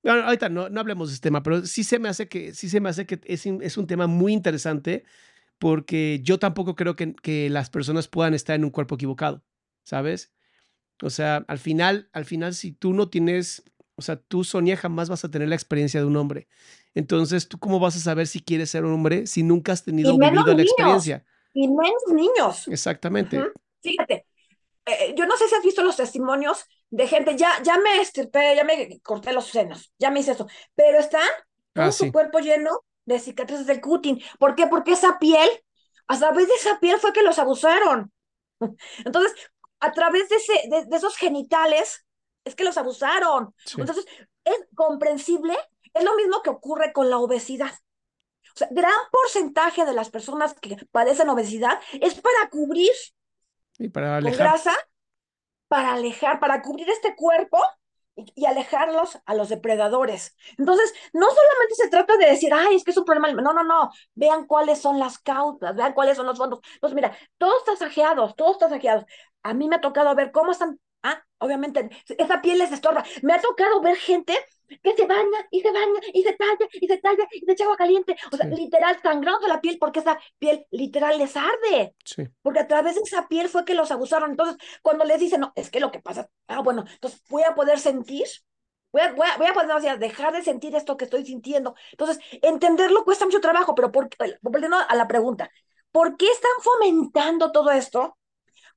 [0.04, 2.80] ahorita no, no hablemos de este tema, pero sí se me hace que, sí se
[2.80, 5.04] me hace que es, es un tema muy interesante
[5.58, 9.42] porque yo tampoco creo que, que, las personas puedan estar en un cuerpo equivocado,
[9.82, 10.32] ¿sabes?
[11.02, 13.64] O sea, al final, al final, si tú no tienes,
[13.96, 16.48] o sea, tú, Sonia, jamás vas a tener la experiencia de un hombre.
[16.94, 20.16] Entonces, ¿tú cómo vas a saber si quieres ser un hombre si nunca has tenido
[20.16, 21.24] vivido la experiencia?
[21.52, 22.68] Y menos niños.
[22.68, 23.42] Exactamente.
[23.80, 24.26] Fíjate,
[24.86, 28.54] eh, yo no sé si has visto los testimonios de gente, ya, ya me estirpé,
[28.54, 31.26] ya me corté los senos, ya me hice eso, pero están
[31.74, 34.22] con ah, su cuerpo lleno de cicatrices del cutting.
[34.38, 34.68] ¿Por qué?
[34.68, 35.48] Porque esa piel,
[36.06, 38.12] a través de esa piel fue que los abusaron.
[39.04, 39.34] Entonces,
[39.80, 42.06] a través de, ese, de, esos genitales,
[42.44, 43.52] es que los abusaron.
[43.76, 44.06] Entonces,
[44.44, 45.56] es comprensible,
[45.92, 47.72] es lo mismo que ocurre con la obesidad.
[48.54, 52.92] O sea, gran porcentaje de las personas que padecen obesidad es para cubrir
[53.78, 54.38] y para alejar.
[54.38, 54.76] Con grasa
[55.74, 57.58] para alejar, para cubrir este cuerpo
[58.14, 60.36] y, alejarlos a los depredadores.
[60.56, 63.64] Entonces, no solamente se trata de decir, ay, es que es un problema, no, no,
[63.64, 66.60] no, vean cuáles son las causas, vean cuáles son los fondos.
[66.80, 69.04] Pues mira, todo está saqueado, todo está saqueado.
[69.42, 71.88] A mí me ha tocado ver cómo están, ah, obviamente,
[72.18, 73.04] esa piel les estorba.
[73.22, 74.34] Me ha tocado ver gente
[74.82, 77.64] que se baña y se baña y se talla y se talla y se echa
[77.64, 78.16] agua caliente.
[78.32, 81.94] O sea, literal, sangrando la piel porque esa piel literal les arde.
[82.04, 82.24] Sí.
[82.42, 84.30] Porque a través de esa piel fue que los abusaron.
[84.30, 87.54] Entonces, cuando les dicen, no, es que lo que pasa, ah, bueno, entonces voy a
[87.54, 88.26] poder sentir.
[88.90, 91.74] Voy a, voy, a, voy a poder dejar de sentir esto que estoy sintiendo.
[91.90, 94.08] Entonces, entenderlo cuesta mucho trabajo, pero por,
[94.40, 95.50] volviendo a la pregunta,
[95.90, 98.16] ¿por qué están fomentando todo esto?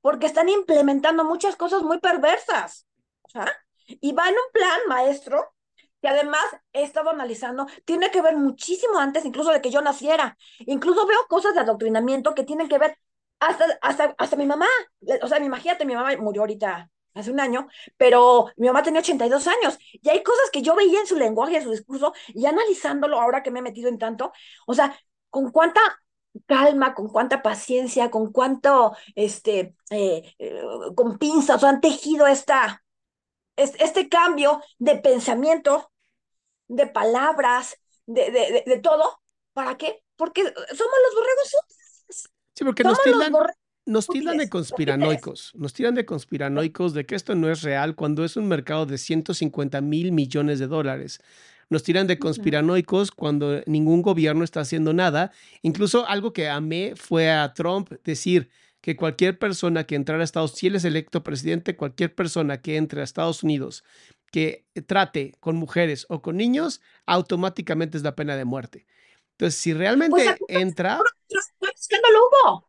[0.00, 2.86] Porque están implementando muchas cosas muy perversas.
[3.34, 3.50] ¿ah?
[3.86, 5.54] Y va en un plan, maestro,
[6.00, 10.36] que además he estado analizando, tiene que ver muchísimo antes incluso de que yo naciera.
[10.60, 12.96] Incluso veo cosas de adoctrinamiento que tienen que ver
[13.40, 14.66] hasta, hasta, hasta mi mamá.
[15.22, 19.46] O sea, imagínate, mi mamá murió ahorita hace un año, pero mi mamá tenía 82
[19.48, 23.20] años y hay cosas que yo veía en su lenguaje, en su discurso, y analizándolo
[23.20, 24.32] ahora que me he metido en tanto,
[24.66, 24.96] o sea,
[25.30, 25.80] con cuánta
[26.46, 30.62] calma, con cuánta paciencia, con cuánto, este, eh, eh,
[30.94, 32.82] con pinzas, o han tejido esta,
[33.56, 35.90] este cambio de pensamiento,
[36.68, 37.76] de palabras,
[38.06, 39.20] de, de, de, todo.
[39.52, 40.02] ¿Para qué?
[40.16, 40.54] Porque somos
[41.04, 41.56] los borregos
[42.54, 43.32] Sí, porque nos tildan,
[43.86, 48.24] nos tildan de conspiranoicos, nos tiran de conspiranoicos de que esto no es real cuando
[48.24, 51.20] es un mercado de 150 mil millones de dólares.
[51.70, 55.32] Nos tiran de conspiranoicos cuando ningún gobierno está haciendo nada.
[55.62, 58.50] Incluso algo que amé fue a Trump decir,
[58.80, 62.60] que cualquier persona que entrara a Estados Unidos, si él es electo presidente, cualquier persona
[62.62, 63.84] que entre a Estados Unidos
[64.30, 68.86] que trate con mujeres o con niños, automáticamente es la pena de muerte.
[69.32, 71.00] Entonces, si realmente pues, entra...
[71.28, 72.68] ¿Qué hubo?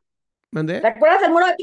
[0.51, 1.55] ¿Te acuerdas del muro de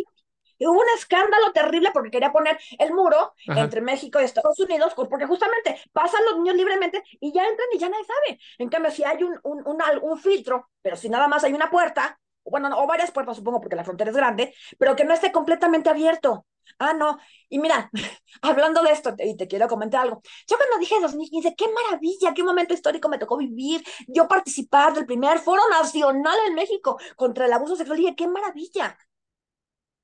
[0.59, 5.27] Hubo un escándalo terrible porque quería poner el muro entre México y Estados Unidos, porque
[5.27, 8.41] justamente pasan los niños libremente y ya entran y ya nadie sabe.
[8.59, 11.71] En cambio, si hay un, un, un, un filtro, pero si nada más hay una
[11.71, 15.33] puerta, bueno, o varias puertas supongo porque la frontera es grande, pero que no esté
[15.33, 16.47] completamente abierto.
[16.79, 17.19] Ah, no.
[17.49, 17.91] Y mira,
[18.43, 20.21] hablando de esto, y te quiero comentar algo.
[20.49, 23.85] Yo cuando dije 2015, qué maravilla, qué momento histórico me tocó vivir.
[24.09, 27.99] Yo participar del primer foro nacional en México contra el abuso sexual.
[27.99, 28.97] dije, qué maravilla.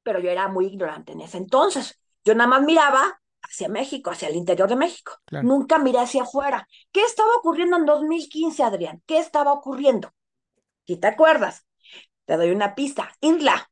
[0.03, 2.01] Pero yo era muy ignorante en ese entonces.
[2.25, 5.13] Yo nada más miraba hacia México, hacia el interior de México.
[5.25, 5.47] Claro.
[5.47, 6.67] Nunca miré hacia afuera.
[6.93, 9.03] ¿Qué estaba ocurriendo en 2015, Adrián?
[9.07, 10.13] ¿Qué estaba ocurriendo?
[10.87, 11.67] Si te acuerdas,
[12.25, 13.13] te doy una pista.
[13.21, 13.71] Isla.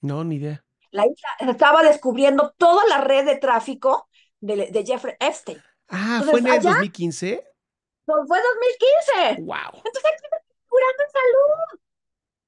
[0.00, 0.64] No, ni idea.
[0.90, 4.08] La isla estaba descubriendo toda la red de tráfico
[4.40, 5.62] de, de Jeffrey Epstein.
[5.88, 7.44] Ah, Entonces, ¿fue en el allá- 2015?
[8.04, 9.42] Pues fue 2015.
[9.42, 9.82] Wow.
[9.84, 11.80] Entonces aquí se estaban curando en salud.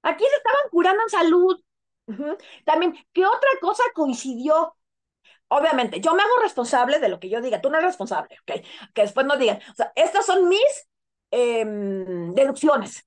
[0.02, 1.60] Aquí se estaban curando en salud.
[2.64, 4.74] También, ¿qué otra cosa coincidió?
[5.48, 7.60] Obviamente, yo me hago responsable de lo que yo diga.
[7.60, 8.62] Tú no eres responsable, ¿ok?
[8.94, 9.58] Que después no digan.
[9.72, 10.88] O sea, estas son mis
[11.30, 13.04] em, deducciones.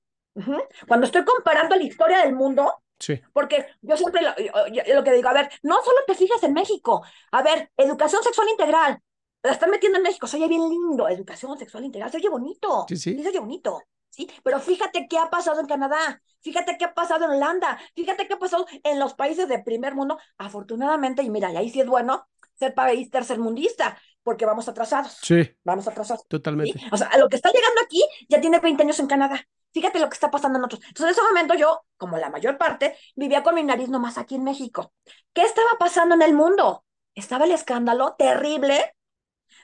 [0.88, 3.20] Cuando estoy comparando la historia del mundo, Sí.
[3.32, 6.42] porque yo siempre lo, yo- yo- lo que digo, a ver, no solo te fijas
[6.42, 8.98] en México, a ver, educación sexual integral,
[9.42, 12.86] la están metiendo en México, se oye bien lindo, educación sexual integral, se oye bonito,
[12.88, 13.22] Sí, sí.
[13.22, 13.82] se oye bonito,
[14.14, 14.30] ¿sí?
[14.42, 18.34] Pero fíjate qué ha pasado en Canadá, fíjate qué ha pasado en Holanda, fíjate qué
[18.34, 21.86] ha pasado en los países de primer mundo, afortunadamente, y mira, y ahí sí es
[21.86, 26.22] bueno ser país tercermundista, porque vamos atrasados, Sí, vamos atrasados.
[26.22, 26.28] ¿sí?
[26.28, 26.80] totalmente.
[26.92, 29.44] O sea, a lo que está llegando aquí ya tiene 20 años en Canadá.
[29.72, 30.80] Fíjate lo que está pasando en otros.
[30.86, 34.36] Entonces, en ese momento yo, como la mayor parte, vivía con mi nariz nomás aquí
[34.36, 34.92] en México.
[35.32, 36.84] ¿Qué estaba pasando en el mundo?
[37.16, 38.94] Estaba el escándalo terrible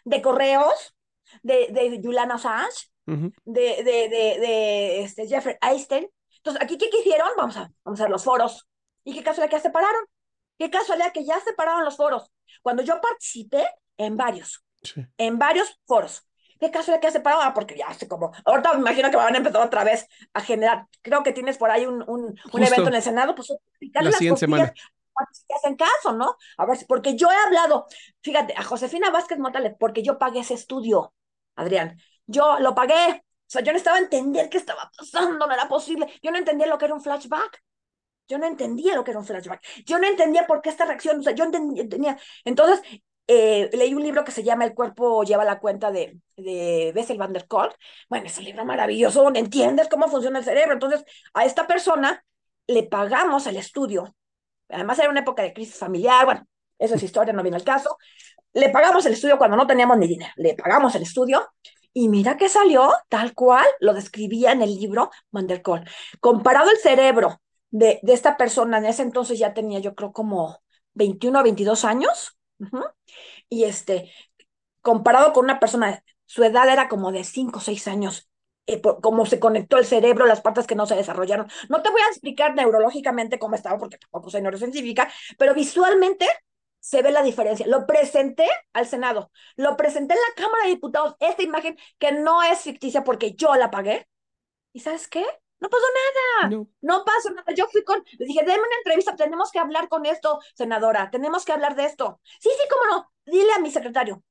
[0.05, 0.94] de correos
[1.42, 2.88] de, de Julian Assange,
[3.45, 6.09] De, de, de, de este, Jeffrey Einstein.
[6.37, 7.29] Entonces, ¿aquí qué hicieron?
[7.37, 8.67] Vamos a, vamos a ver los foros.
[9.05, 10.05] ¿Y qué casualidad que ya separaron?
[10.59, 12.31] ¿Qué casualidad que ya separaron los foros?
[12.63, 15.05] Cuando yo participé en varios Sí.
[15.19, 16.27] en varios foros.
[16.59, 17.43] ¿Qué caso de que hace parado?
[17.43, 18.33] Ah, porque ya hace como.
[18.45, 20.87] Ahorita me imagino que van a empezar otra vez a generar.
[21.03, 23.53] Creo que tienes por ahí un, un, un evento en el Senado, pues
[23.93, 24.71] La las siguiente semana.
[24.73, 24.81] que
[25.33, 26.37] se hacen caso, ¿no?
[26.59, 27.87] A ver, si- porque yo he hablado,
[28.23, 31.13] fíjate, a Josefina Vázquez Motales, porque yo pagué ese estudio,
[31.57, 31.99] Adrián.
[32.27, 33.23] Yo lo pagué.
[33.23, 36.07] O sea, yo necesitaba entender qué estaba pasando, no era posible.
[36.23, 37.62] Yo no entendía lo que era un flashback.
[38.29, 39.61] Yo no entendía lo que era un flashback.
[39.85, 41.18] Yo no entendía por qué esta reacción.
[41.21, 42.16] O sea, yo entendía.
[42.45, 42.81] Entonces,
[43.27, 47.18] eh, leí un libro que se llama El cuerpo lleva la cuenta de, de Bessel
[47.18, 47.77] van der Kolk.
[48.09, 50.75] Bueno, es un libro maravilloso donde entiendes cómo funciona el cerebro.
[50.75, 51.05] Entonces,
[51.35, 52.25] a esta persona
[52.66, 54.14] le pagamos el estudio.
[54.68, 56.25] Además, era una época de crisis familiar.
[56.25, 56.47] Bueno,
[56.79, 57.99] eso es historia, no viene al caso.
[58.53, 60.33] Le pagamos el estudio cuando no teníamos ni dinero.
[60.37, 61.49] Le pagamos el estudio.
[61.93, 65.11] Y mira que salió tal cual lo describía en el libro
[65.62, 65.88] Kolk.
[66.20, 70.59] Comparado el cerebro de, de esta persona, en ese entonces ya tenía yo creo como
[70.95, 72.36] 21 o 22 años.
[73.49, 74.12] Y este,
[74.80, 78.30] comparado con una persona, su edad era como de 5 o 6 años,
[78.66, 81.49] eh, por cómo se conectó el cerebro, las partes que no se desarrollaron.
[81.68, 86.26] No te voy a explicar neurológicamente cómo estaba, porque tampoco soy neurocientífica, pero visualmente
[86.81, 87.66] se ve la diferencia.
[87.66, 92.43] Lo presenté al Senado, lo presenté en la Cámara de Diputados, esta imagen que no
[92.43, 94.09] es ficticia porque yo la pagué.
[94.72, 95.24] ¿Y sabes qué?
[95.61, 95.85] No pasó
[96.41, 96.51] nada.
[96.51, 96.68] No.
[96.81, 97.53] No pasa nada.
[97.55, 101.45] Yo fui con, le dije, déme una entrevista, tenemos que hablar con esto, senadora, tenemos
[101.45, 102.20] que hablar de esto.
[102.41, 103.12] Sí, sí, cómo no.
[103.26, 104.22] Dile a mi secretario.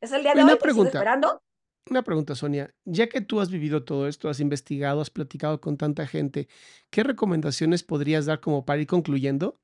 [0.00, 0.88] Es el día de Una hoy pregunta.
[0.98, 1.42] esperando.
[1.88, 2.74] Una pregunta, Sonia.
[2.84, 6.48] Ya que tú has vivido todo esto, has investigado, has platicado con tanta gente,
[6.90, 9.60] ¿qué recomendaciones podrías dar como para ir concluyendo?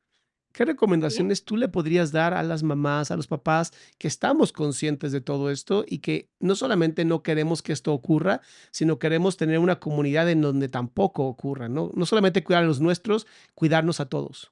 [0.56, 5.12] ¿Qué recomendaciones tú le podrías dar a las mamás, a los papás que estamos conscientes
[5.12, 8.40] de todo esto y que no solamente no queremos que esto ocurra,
[8.70, 11.90] sino queremos tener una comunidad en donde tampoco ocurra, ¿no?
[11.92, 14.50] No solamente cuidar a los nuestros, cuidarnos a todos.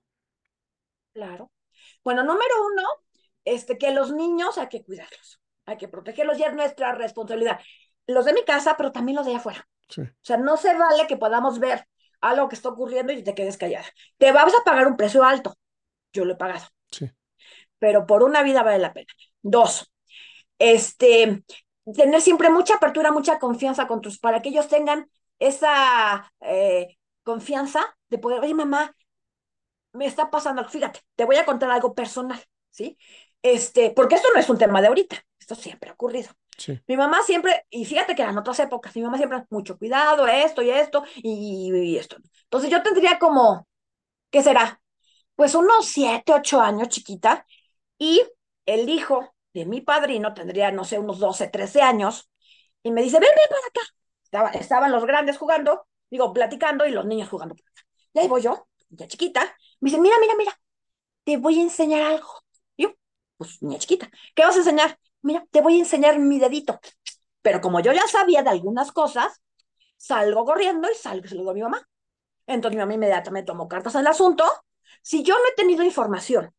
[1.14, 1.50] Claro.
[2.05, 2.82] Bueno, número uno,
[3.46, 7.61] este, que los niños hay que cuidarlos, hay que protegerlos, ya es nuestra responsabilidad.
[8.07, 9.66] Los de mi casa, pero también los de allá afuera.
[9.88, 10.02] Sí.
[10.02, 11.88] O sea, no se vale que podamos ver
[12.20, 13.86] algo que está ocurriendo y te quedes callada.
[14.18, 15.57] Te vas a pagar un precio alto.
[16.14, 16.64] Yo lo he pagado.
[16.90, 17.10] Sí.
[17.78, 19.12] Pero por una vida vale la pena.
[19.42, 19.92] Dos,
[20.58, 21.44] este,
[21.94, 27.96] tener siempre mucha apertura, mucha confianza con tus, para que ellos tengan esa eh, confianza
[28.08, 28.94] de poder, oye, mamá,
[29.92, 32.96] me está pasando, fíjate, te voy a contar algo personal, ¿sí?
[33.42, 36.30] Este, porque esto no es un tema de ahorita, esto siempre ha ocurrido.
[36.56, 36.80] Sí.
[36.86, 40.62] Mi mamá siempre, y fíjate que en otras épocas, mi mamá siempre, mucho cuidado, esto
[40.62, 42.16] y esto, y, y esto.
[42.44, 43.68] Entonces yo tendría como,
[44.30, 44.80] ¿qué será?
[45.37, 47.47] Pues unos siete, ocho años, chiquita,
[47.99, 48.22] y
[48.66, 52.30] el hijo de mi padrino tendría, no sé, unos 12, 13 años,
[52.82, 53.95] y me dice, ven, ven para acá.
[54.24, 57.57] Estaba, estaban los grandes jugando, digo, platicando, y los niños jugando.
[58.14, 59.43] Y ahí voy yo, ya chiquita,
[59.80, 60.59] me dice, mira, mira, mira,
[61.24, 62.28] te voy a enseñar algo.
[62.76, 62.95] Y yo,
[63.39, 64.99] pues, niña chiquita, ¿qué vas a enseñar?
[65.22, 66.80] Mira, te voy a enseñar mi dedito.
[67.43, 69.43] Pero como yo ya sabía de algunas cosas,
[69.97, 71.82] salgo corriendo y salgo y se a mi mamá.
[72.47, 74.45] Entonces mi mamá inmediatamente tomó cartas en el asunto.
[75.05, 76.50] Si yo no he tenido información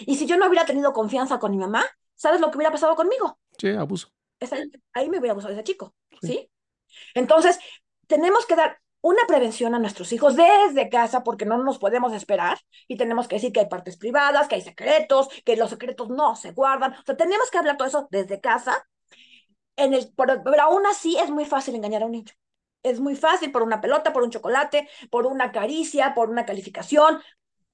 [0.00, 1.84] y si yo no hubiera tenido confianza con mi mamá,
[2.14, 3.38] ¿sabes lo que hubiera pasado conmigo?
[3.58, 4.08] Sí, abuso.
[4.40, 4.56] Esa-
[4.94, 6.26] ahí me hubiera abusado ese chico, Sí.
[6.26, 6.50] ¿sí?
[7.14, 7.58] Entonces,
[8.06, 12.58] tenemos que dar una prevención a nuestros hijos desde casa, porque no nos podemos esperar
[12.88, 16.34] y tenemos que decir que hay partes privadas, que hay secretos, que los secretos no
[16.36, 16.92] se guardan.
[16.94, 18.86] O sea, tenemos que hablar todo eso desde casa.
[19.76, 22.32] En el, pero, pero aún así es muy fácil engañar a un niño.
[22.82, 27.20] Es muy fácil por una pelota, por un chocolate, por una caricia, por una calificación,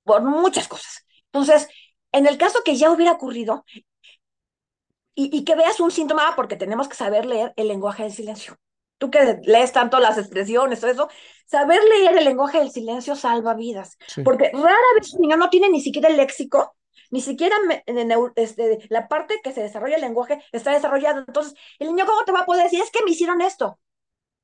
[0.09, 1.07] por muchas cosas.
[1.27, 1.69] Entonces,
[2.13, 3.65] en el caso que ya hubiera ocurrido
[5.15, 8.57] y, y que veas un síntoma, porque tenemos que saber leer el lenguaje del silencio
[8.99, 11.09] tú que lees tanto las expresiones, todo eso,
[11.47, 13.97] saber leer el lenguaje del silencio salva vidas.
[14.25, 16.77] Porque rara vez un niño no tiene ni siquiera el léxico,
[17.11, 17.57] ni siquiera
[18.35, 21.25] este, la parte que se desarrolla el lenguaje está desarrollada.
[21.27, 22.83] Entonces, el niño, ¿cómo te va a poder decir?
[22.83, 23.79] Es que me hicieron esto.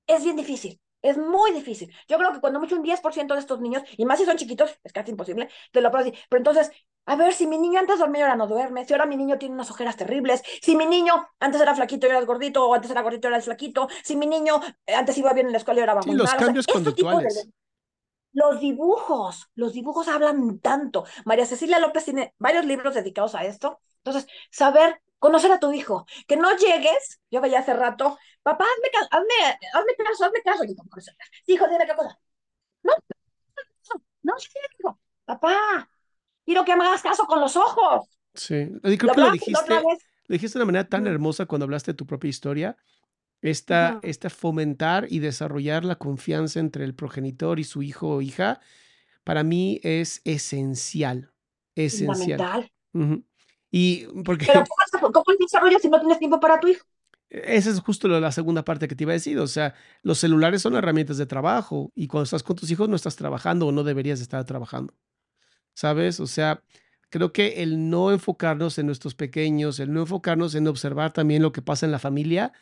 [0.07, 0.81] Es bien difícil.
[1.05, 1.95] Es muy difícil.
[2.09, 4.79] Yo creo que cuando mucho un 10% de estos niños, y más si son chiquitos,
[4.83, 6.19] es casi imposible, te lo puedo decir.
[6.31, 6.71] Pero entonces,
[7.05, 9.37] a ver, si mi niño antes dormía y ahora no duerme, si ahora mi niño
[9.39, 12.75] tiene unas ojeras terribles, si mi niño antes era flaquito y ahora es gordito, o
[12.75, 15.53] antes era gordito y ahora es flaquito, si mi niño eh, antes iba bien en
[15.53, 17.51] la escuela y ahora va sí, los cambios conductuales.
[18.33, 21.05] los dibujos, los dibujos hablan tanto.
[21.27, 23.81] María Cecilia López tiene varios libros dedicados a esto.
[23.99, 28.89] Entonces, saber conocer a tu hijo, que no llegues, yo veía hace rato, papá, hazme,
[29.11, 30.65] hazme, hazme caso, hazme caso,
[31.47, 32.19] hijo, dime qué cosa.
[32.83, 34.35] No, no, no,
[34.79, 35.91] hijo, papá,
[36.45, 38.07] quiero que me hagas caso con los ojos.
[38.35, 41.97] Sí, creo que lo dijiste, lo dijiste de una manera tan hermosa cuando hablaste de
[41.97, 42.77] tu propia historia,
[43.41, 48.61] esta, esta fomentar y desarrollar la confianza entre el progenitor y su hijo o hija,
[49.25, 51.33] para mí es esencial,
[51.75, 52.71] esencial.
[52.93, 53.25] Fundamental.
[53.71, 54.47] Y porque...
[54.47, 56.85] Pero ¿cómo, cómo desarrollas si no tienes tiempo para tu hijo?
[57.43, 59.41] Esa es justo la segunda parte que te iba a decir.
[59.41, 62.95] O sea, los celulares son herramientas de trabajo y cuando estás con tus hijos no
[62.95, 64.95] estás trabajando o no deberías estar trabajando.
[65.75, 66.21] ¿Sabes?
[66.21, 66.63] O sea,
[67.11, 71.51] creo que el no enfocarnos en nuestros pequeños, el no enfocarnos en observar también lo
[71.51, 72.53] que pasa en la familia,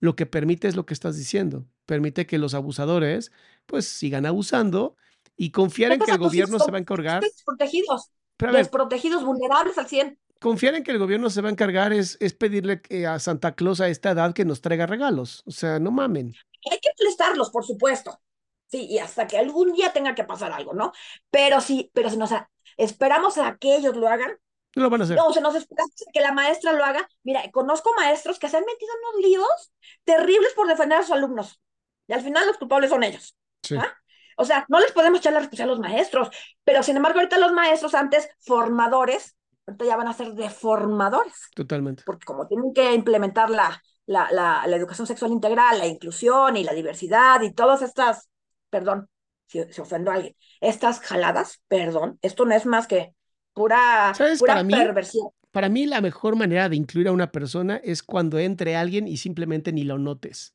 [0.00, 1.64] lo que permite es lo que estás diciendo.
[1.86, 3.30] Permite que los abusadores
[3.66, 4.96] pues sigan abusando
[5.36, 7.22] y confiar en que el gobierno se va a encargar.
[7.22, 12.16] Desprotegidos, desprotegidos, vulnerables al 100 confiar en que el gobierno se va a encargar es,
[12.20, 15.42] es pedirle a Santa Claus a esta edad que nos traiga regalos.
[15.46, 16.34] O sea, no mamen.
[16.70, 18.20] Hay que prestarlos, por supuesto.
[18.68, 20.92] Sí, y hasta que algún día tenga que pasar algo, ¿no?
[21.30, 22.30] Pero sí, pero si nos
[22.76, 24.38] esperamos a que ellos lo hagan.
[24.74, 25.16] No lo van a hacer.
[25.16, 27.08] No, se nos espera que la maestra lo haga.
[27.22, 29.72] Mira, conozco maestros que se han metido en unos líos
[30.04, 31.60] terribles por defender a sus alumnos.
[32.08, 33.36] Y al final los culpables son ellos.
[33.62, 33.76] Sí.
[33.76, 33.96] ¿ah?
[34.36, 36.28] O sea, no les podemos echar la responsabilidad a los maestros,
[36.62, 39.36] pero sin embargo, ahorita los maestros antes formadores
[39.66, 41.50] ahorita ya van a ser deformadores.
[41.54, 42.02] Totalmente.
[42.06, 46.64] Porque como tienen que implementar la, la, la, la, educación sexual integral, la inclusión y
[46.64, 48.28] la diversidad y todas estas,
[48.70, 49.08] perdón,
[49.46, 53.14] si, si ofendo a alguien, estas jaladas, perdón, esto no es más que
[53.52, 55.26] pura, pura para perversión.
[55.26, 59.08] Mí, para mí la mejor manera de incluir a una persona es cuando entre alguien
[59.08, 60.54] y simplemente ni lo notes.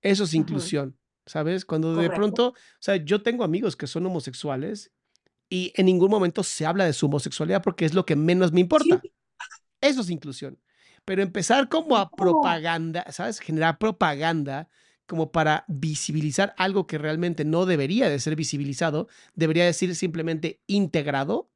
[0.00, 0.98] Eso es inclusión.
[1.26, 1.64] ¿Sabes?
[1.64, 2.10] Cuando Correcto.
[2.10, 4.92] de pronto, o sea, yo tengo amigos que son homosexuales
[5.54, 8.58] y en ningún momento se habla de su homosexualidad porque es lo que menos me
[8.58, 9.00] importa.
[9.00, 9.12] Sí.
[9.80, 10.58] Eso es inclusión.
[11.04, 13.38] Pero empezar como a propaganda, ¿sabes?
[13.38, 14.68] Generar propaganda
[15.06, 21.52] como para visibilizar algo que realmente no debería de ser visibilizado, debería decir simplemente integrado.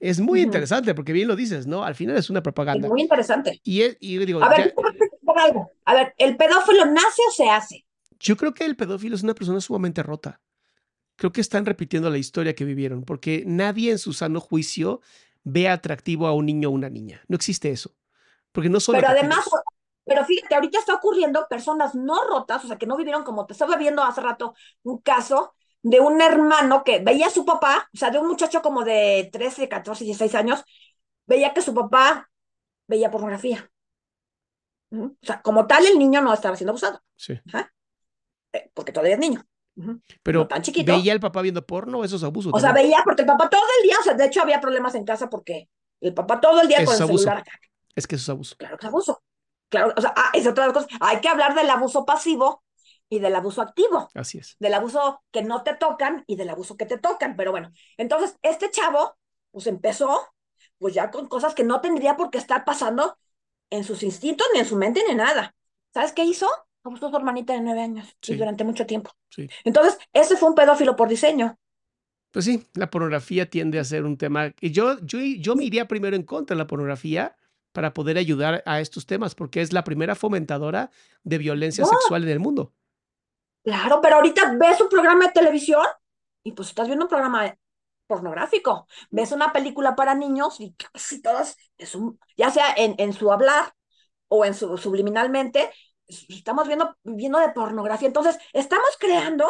[0.00, 0.46] Es muy uh -huh.
[0.46, 1.84] interesante porque bien lo dices, ¿no?
[1.84, 2.86] Al final es una propaganda.
[2.86, 3.60] Es muy interesante.
[3.64, 5.68] Y, es, y digo, a ver, ya...
[5.84, 7.86] a ver, ¿el pedófilo nace o se hace?
[8.18, 10.40] Yo creo que el pedófilo es una persona sumamente rota
[11.16, 15.00] creo que están repitiendo la historia que vivieron, porque nadie en su sano juicio
[15.44, 17.22] ve atractivo a un niño o una niña.
[17.28, 17.94] No existe eso.
[18.52, 19.36] Porque no son Pero atractivos.
[19.36, 19.64] además,
[20.04, 23.52] pero fíjate, ahorita está ocurriendo personas no rotas, o sea, que no vivieron como te
[23.54, 27.96] estaba viendo hace rato un caso de un hermano que veía a su papá, o
[27.96, 30.64] sea, de un muchacho como de 13, 14, 16 años,
[31.26, 32.30] veía que su papá
[32.88, 33.70] veía pornografía.
[34.92, 37.02] O sea, como tal, el niño no estaba siendo abusado.
[37.16, 37.38] Sí.
[37.52, 37.68] ¿Ah?
[38.74, 39.44] Porque todavía es niño.
[40.22, 40.92] Pero no tan chiquito.
[40.92, 42.52] ¿veía el papá viendo porno esos abusos?
[42.54, 44.94] O sea, veía porque el papá todo el día, o sea, de hecho había problemas
[44.94, 45.68] en casa porque
[46.00, 47.18] el papá todo el día eso con el abuso.
[47.18, 47.52] celular acá.
[47.94, 48.56] Es que eso es abuso.
[48.56, 49.22] Claro que es abuso.
[49.68, 50.86] Claro, o sea, ah, es otra cosa.
[51.00, 52.64] Hay que hablar del abuso pasivo
[53.08, 54.08] y del abuso activo.
[54.14, 54.56] Así es.
[54.58, 57.36] Del abuso que no te tocan y del abuso que te tocan.
[57.36, 59.16] Pero bueno, entonces este chavo,
[59.50, 60.26] pues empezó,
[60.78, 63.18] pues ya con cosas que no tendría por qué estar pasando
[63.70, 65.54] en sus instintos, ni en su mente, ni nada.
[65.92, 66.48] ¿Sabes qué hizo?
[66.88, 68.32] Abusó a su hermanita de nueve años sí.
[68.32, 69.10] y durante mucho tiempo.
[69.28, 69.48] Sí.
[69.64, 71.58] Entonces, ese fue un pedófilo por diseño.
[72.30, 74.52] Pues sí, la pornografía tiende a ser un tema.
[74.60, 77.36] Y yo, yo, yo me iría primero en contra de la pornografía
[77.72, 80.90] para poder ayudar a estos temas, porque es la primera fomentadora
[81.24, 81.90] de violencia no.
[81.90, 82.72] sexual en el mundo.
[83.64, 85.84] Claro, pero ahorita ves un programa de televisión
[86.42, 87.56] y pues estás viendo un programa
[88.06, 88.86] pornográfico.
[89.10, 93.32] Ves una película para niños y casi todas, es un, ya sea en, en su
[93.32, 93.74] hablar
[94.28, 95.70] o en su subliminalmente,
[96.08, 98.08] estamos viendo, viendo de pornografía.
[98.08, 99.48] Entonces, estamos creando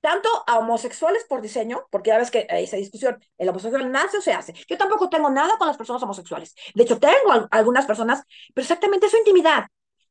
[0.00, 4.20] tanto a homosexuales por diseño, porque ya ves que esa discusión, el homosexual nace o
[4.22, 4.54] se hace.
[4.68, 6.54] Yo tampoco tengo nada con las personas homosexuales.
[6.74, 8.22] De hecho, tengo algunas personas,
[8.54, 9.66] pero exactamente su intimidad.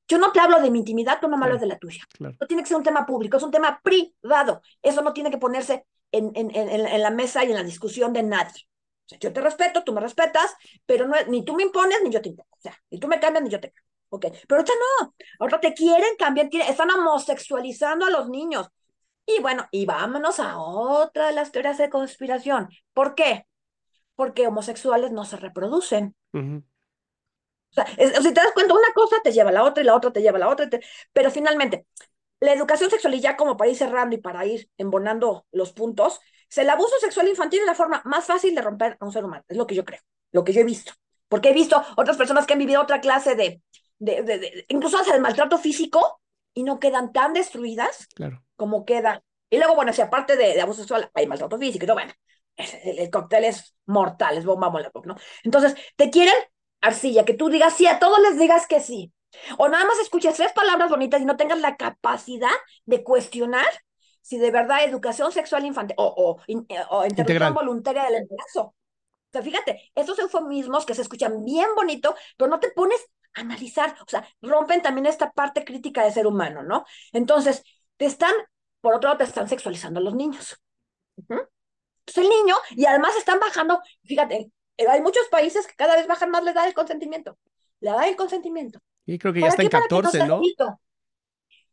[0.08, 2.04] Yo no te hablo de mi intimidad, tú no me hablas de la tuya.
[2.40, 4.62] No tiene que ser un tema público, es un tema privado.
[4.82, 8.14] Eso no tiene que ponerse en, en, en, en la mesa y en la discusión
[8.14, 8.68] de nadie.
[9.06, 10.56] O sea, yo te respeto, tú me respetas,
[10.86, 12.50] pero no, ni tú me impones ni yo te impongo.
[12.52, 13.89] O sea, ni tú me cambias ni yo te cambio.
[14.10, 18.70] Ok, pero ahorita no, ahorita te quieren cambiar, están homosexualizando a los niños.
[19.26, 22.70] Y bueno, y vámonos a otra de las teorías de conspiración.
[22.94, 23.46] ¿Por qué?
[24.16, 26.16] Porque homosexuales no se reproducen.
[26.34, 29.96] O sea, si te das cuenta, una cosa te lleva a la otra y la
[29.96, 30.68] otra te lleva a la otra.
[31.14, 31.86] Pero finalmente,
[32.40, 36.20] la educación sexual, y ya como para ir cerrando y para ir embonando los puntos,
[36.56, 39.44] el abuso sexual infantil es la forma más fácil de romper a un ser humano.
[39.48, 40.00] Es lo que yo creo,
[40.32, 40.94] lo que yo he visto.
[41.28, 43.62] Porque he visto otras personas que han vivido otra clase de,
[44.00, 46.22] de, de, incluso hasta el maltrato físico
[46.54, 48.44] y no quedan tan destruidas claro.
[48.56, 49.24] como queda.
[49.50, 52.14] Y luego, bueno, si aparte de, abuso sexual hay maltrato físico, y bueno,
[52.84, 55.16] el, cóctel es mortal, es bomba molotov, ¿no?
[55.44, 56.36] Entonces, te quieren
[56.82, 59.12] arcilla, que tú digas sí, a todos les digas que sí.
[59.58, 62.50] O nada más escuches tres palabras bonitas y no tengas la capacidad
[62.86, 63.68] de cuestionar
[64.22, 66.42] si de verdad educación sexual infantil o, o,
[66.90, 68.62] o interrupción voluntaria del embarazo.
[68.62, 73.00] O sea, fíjate, estos eufemismos que se escuchan bien bonito, pero no te pones
[73.34, 76.86] analizar, o sea, rompen también esta parte crítica de ser humano, ¿no?
[77.12, 77.64] Entonces,
[77.98, 78.34] te están,
[78.82, 80.60] por otro lado, te están sexualizando a los niños.
[81.18, 86.08] Entonces, el niño, y además están bajando, fíjate, eh, hay muchos países que cada vez
[86.08, 87.38] bajan más la edad del consentimiento.
[87.80, 88.80] La edad del consentimiento.
[89.06, 90.42] Y creo que ya está en 14, ¿no?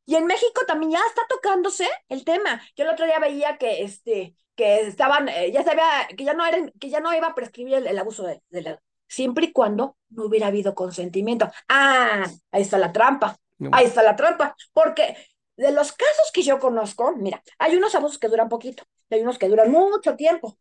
[0.09, 2.63] Y en México también ya está tocándose el tema.
[2.77, 6.45] Yo el otro día veía que este que estaban, eh, ya sabía, que ya no
[6.47, 10.25] eran, que ya no iba a prescribir el, abuso de, la siempre y cuando no
[10.27, 11.51] hubiera habido consentimiento.
[11.69, 13.37] Ah, ahí está la trampa.
[13.73, 14.55] Ahí está la trampa.
[14.73, 15.17] Porque
[15.57, 19.39] de los casos que yo conozco, mira, hay unos abusos que duran poquito, hay unos
[19.39, 20.59] que duran mucho tiempo.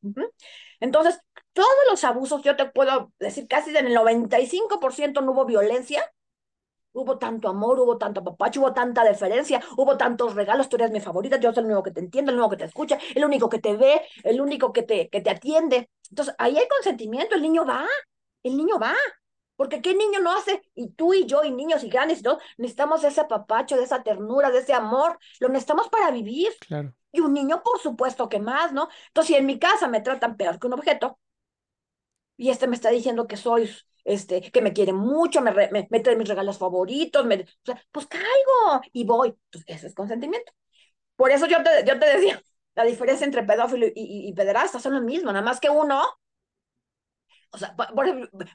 [0.80, 1.20] Entonces,
[1.54, 6.12] todos los abusos, yo te puedo decir, casi en el 95% no hubo violencia,
[6.94, 11.02] hubo tanto amor, hubo tanto papacho, hubo tanta deferencia, hubo tantos regalos, tú eres mi
[11.02, 13.50] favorita, yo soy el único que te entiende, el único que te escucha, el único
[13.50, 15.90] que te ve, el único que te, que te atiende.
[16.10, 17.86] Entonces, ahí hay consentimiento, el niño va,
[18.46, 18.94] el niño va.
[19.56, 20.62] Porque ¿qué niño no hace?
[20.74, 24.04] Y tú y yo y niños y grandes y todos necesitamos ese papacho, de esa
[24.04, 25.18] ternura, de ese amor.
[25.40, 26.52] Lo necesitamos para vivir.
[26.68, 26.94] Claro.
[27.12, 28.90] Y un niño, por supuesto que más, ¿no?
[29.08, 31.18] Entonces, si en mi casa me tratan peor que un objeto,
[32.36, 33.70] y este me está diciendo que soy,
[34.04, 35.54] este, que me quiere mucho, me,
[35.90, 39.30] me, trae mis regalos favoritos, me, o sea, pues caigo y voy.
[39.30, 40.52] Entonces, pues, ese es consentimiento.
[41.16, 42.42] Por eso yo te, yo te decía,
[42.76, 46.04] la diferencia entre pedófilo y, y, y pederasta son lo mismo, nada más que uno
[47.56, 47.74] o sea,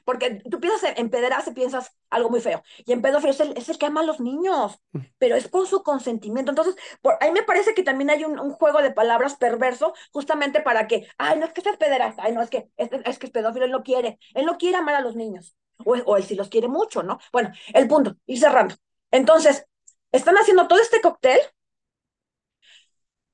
[0.05, 2.61] porque tú piensas en pederasta y piensas algo muy feo.
[2.85, 4.99] Y en pedófilo es el, es el que ama a los niños, mm.
[5.17, 6.51] pero es con su consentimiento.
[6.51, 10.61] Entonces, por ahí me parece que también hay un, un, juego de palabras perverso justamente
[10.61, 13.25] para que, ay, no es que seas pederasta, ay, no es que es, es que
[13.25, 15.55] es pedófilo, él no quiere, él no quiere amar a los niños.
[15.83, 17.19] O, o él sí los quiere mucho, ¿no?
[17.33, 18.75] Bueno, el punto, y cerrando.
[19.09, 19.65] Entonces,
[20.11, 21.39] están haciendo todo este cóctel.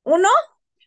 [0.03, 0.30] Uno,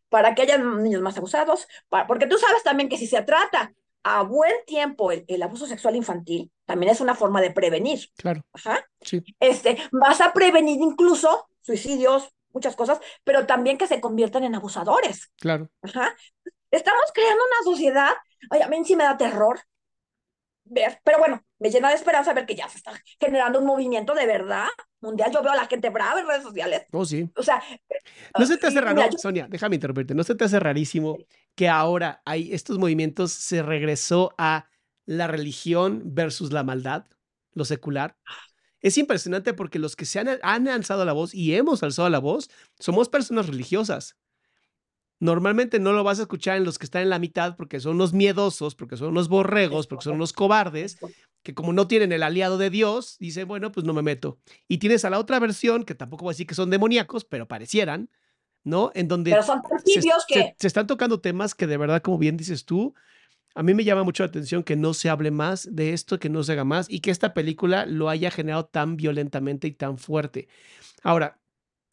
[0.08, 1.68] para que haya niños más abusados,
[2.08, 6.50] porque tú sabes también que si se trata a buen tiempo el, abuso sexual infantil
[6.64, 8.08] también es una forma de prevenir.
[8.16, 8.42] Claro.
[8.52, 8.84] Ajá.
[9.00, 9.22] Sí.
[9.40, 15.30] Este, vas a prevenir incluso suicidios, muchas cosas, pero también que se conviertan en abusadores.
[15.38, 15.68] Claro.
[15.82, 16.14] Ajá.
[16.70, 18.12] Estamos creando una sociedad,
[18.50, 19.60] ay, a mí sí me da terror
[20.70, 24.14] ver, pero bueno, me llena de esperanza ver que ya se está generando un movimiento
[24.14, 24.68] de verdad
[25.00, 25.30] mundial.
[25.32, 26.86] Yo veo a la gente brava en redes sociales.
[26.92, 27.28] Oh, sí.
[27.36, 27.62] O sea,
[28.38, 31.18] no se te hace raro, Sonia, déjame interrumpirte, no se te hace rarísimo
[31.54, 34.68] que ahora hay estos movimientos, se regresó a
[35.04, 37.06] la religión versus la maldad,
[37.52, 38.16] lo secular.
[38.80, 42.20] Es impresionante porque los que se han, han alzado la voz y hemos alzado la
[42.20, 42.48] voz
[42.78, 44.16] somos personas religiosas.
[45.20, 47.96] Normalmente no lo vas a escuchar en los que están en la mitad porque son
[47.96, 50.98] unos miedosos, porque son unos borregos, porque son unos cobardes,
[51.42, 54.38] que como no tienen el aliado de Dios, dicen, bueno, pues no me meto.
[54.66, 57.46] Y tienes a la otra versión, que tampoco voy a decir que son demoníacos, pero
[57.46, 58.08] parecieran,
[58.64, 58.92] ¿no?
[58.94, 60.54] En donde pero son se, que...
[60.58, 62.94] se, están tocando temas que de verdad, como bien dices tú,
[63.54, 66.30] a mí me llama mucho la atención que no se hable más de esto, que
[66.30, 69.98] no se haga más y que esta película lo haya generado tan violentamente y tan
[69.98, 70.48] fuerte.
[71.02, 71.38] Ahora,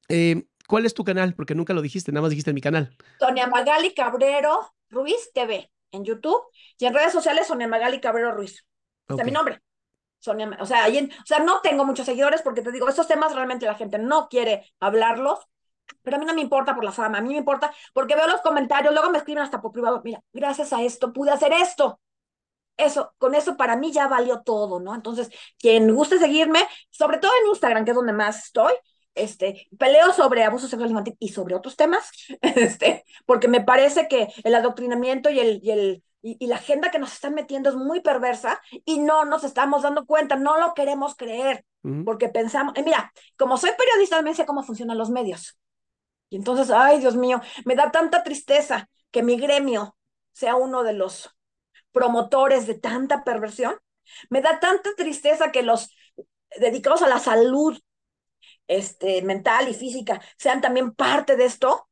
[0.07, 1.33] eh, ¿Cuál es tu canal?
[1.33, 2.95] Porque nunca lo dijiste, nada más dijiste en mi canal.
[3.19, 6.41] Sonia Magali Cabrero Ruiz TV en YouTube
[6.77, 8.65] y en redes sociales Sonia Magali Cabrero Ruiz.
[9.07, 9.61] O sea, mi nombre.
[10.19, 13.65] Sonia, o sea, o sea, no tengo muchos seguidores porque te digo, estos temas realmente
[13.65, 15.39] la gente no quiere hablarlos,
[16.01, 18.27] pero a mí no me importa por la fama, a mí me importa porque veo
[18.27, 22.01] los comentarios, luego me escriben hasta por privado, mira, gracias a esto pude hacer esto.
[22.75, 24.93] Eso, con eso para mí ya valió todo, ¿no?
[24.93, 26.59] Entonces, quien guste seguirme,
[26.91, 28.73] sobre todo en Instagram, que es donde más estoy,
[29.17, 32.11] este, peleo sobre abuso sexual infantil y sobre otros temas,
[32.41, 36.99] este, porque me parece que el adoctrinamiento y el, y el y, la agenda que
[36.99, 41.15] nos están metiendo es muy perversa y no nos estamos dando cuenta, no lo queremos
[41.15, 41.65] creer,
[42.03, 45.57] porque pensamos, y mira, como soy periodista, me sé cómo funcionan los medios.
[46.29, 49.95] Y entonces, ay, Dios mío, me da tanta tristeza que mi gremio
[50.33, 51.33] sea uno de los
[51.93, 53.77] promotores de tanta perversión.
[54.29, 55.95] Me da tanta tristeza que los
[56.59, 57.79] dedicados a la salud
[58.67, 61.89] este, mental y física sean también parte de esto.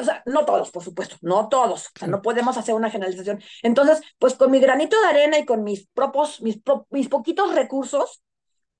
[0.00, 1.86] O sea, no todos, por supuesto, no todos.
[1.94, 3.42] O sea, no podemos hacer una generalización.
[3.62, 6.60] Entonces, pues con mi granito de arena y con mis propios, mis,
[6.90, 8.22] mis poquitos recursos,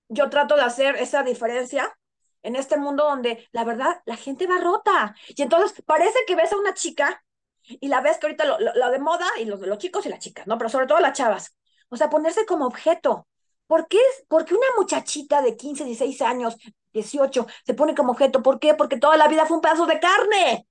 [0.09, 1.95] yo trato de hacer esa diferencia
[2.43, 5.15] en este mundo donde la verdad la gente va rota.
[5.29, 7.23] Y entonces parece que ves a una chica
[7.63, 10.09] y la ves que ahorita lo, lo, de moda y los de los chicos y
[10.09, 10.57] las chicas, ¿no?
[10.57, 11.55] Pero sobre todo las chavas.
[11.91, 13.27] O sea, ponerse como objeto.
[13.67, 16.57] ¿Por qué, ¿Por qué una muchachita de 15, 16 años,
[16.93, 18.43] 18, se pone como objeto?
[18.43, 18.75] ¿Por qué?
[18.75, 20.67] Porque toda la vida fue un pedazo de carne.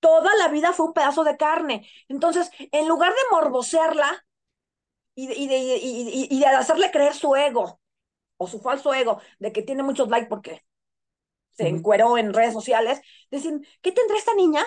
[0.00, 1.88] Toda la vida fue un pedazo de carne.
[2.08, 4.26] Entonces, en lugar de morbosearla
[5.14, 7.80] y de, y de, y, y de hacerle creer su ego
[8.38, 10.64] o su falso ego de que tiene muchos likes porque
[11.52, 13.00] se encueró en redes sociales,
[13.30, 14.64] decir, ¿qué tendrá esta niña?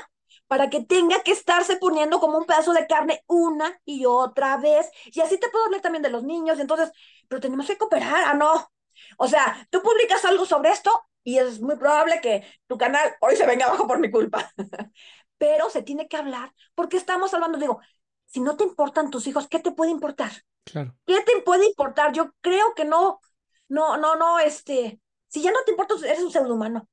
[0.47, 4.89] para que tenga que estarse poniendo como un pedazo de carne una y otra vez.
[5.05, 6.59] Y así te puedo hablar también de los niños.
[6.59, 6.91] Entonces,
[7.27, 8.69] pero tenemos que cooperar, ah, no.
[9.17, 10.91] O sea, tú publicas algo sobre esto
[11.23, 14.51] y es muy probable que tu canal hoy se venga abajo por mi culpa.
[15.37, 17.79] pero se tiene que hablar porque estamos hablando, digo,
[18.25, 20.31] si no te importan tus hijos, ¿qué te puede importar?
[20.63, 20.95] Claro.
[21.05, 22.11] ¿Qué te puede importar?
[22.13, 23.19] Yo creo que no,
[23.67, 26.87] no, no, no, este, si ya no te importa, eres un ser humano.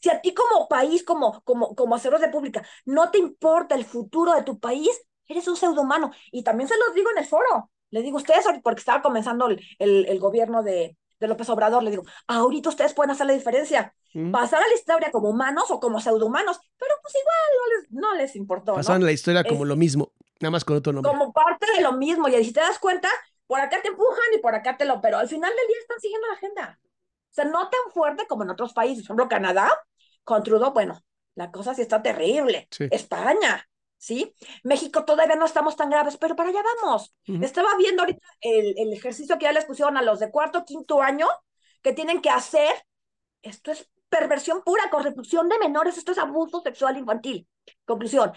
[0.00, 4.34] Si a ti como país, como, como, como de pública, no te importa el futuro
[4.34, 4.90] de tu país,
[5.26, 6.10] eres un pseudohumano.
[6.32, 7.70] Y también se los digo en el foro.
[7.90, 11.90] Le digo a ustedes, porque estaba comenzando el, el, gobierno de, de, López Obrador, le
[11.90, 13.94] digo, ahorita ustedes pueden hacer la diferencia.
[14.12, 14.30] Mm.
[14.30, 18.14] Pasar a la historia como humanos o como pseudohumanos, pero pues igual no les, no
[18.14, 18.74] les importó.
[18.74, 19.06] Pasar ¿no?
[19.06, 21.10] la historia como lo mismo, nada más con otro nombre.
[21.10, 22.28] Como parte de lo mismo.
[22.28, 23.08] Y si te das cuenta,
[23.46, 26.00] por acá te empujan y por acá te lo, pero al final del día están
[26.00, 26.78] siguiendo la agenda.
[26.82, 29.06] O sea, no tan fuerte como en otros países.
[29.06, 29.68] Por ejemplo, Canadá,
[30.22, 31.02] con Trudeau, bueno,
[31.34, 32.68] la cosa sí está terrible.
[32.90, 33.68] España,
[33.98, 34.34] ¿sí?
[34.62, 37.14] México todavía no estamos tan graves, pero para allá vamos.
[37.42, 41.02] Estaba viendo ahorita el, el, ejercicio que ya les pusieron a los de cuarto, quinto
[41.02, 41.28] año,
[41.82, 42.72] que tienen que hacer.
[43.42, 47.48] Esto es perversión pura, corrupción de menores, esto es abuso sexual infantil.
[47.84, 48.32] Conclusión,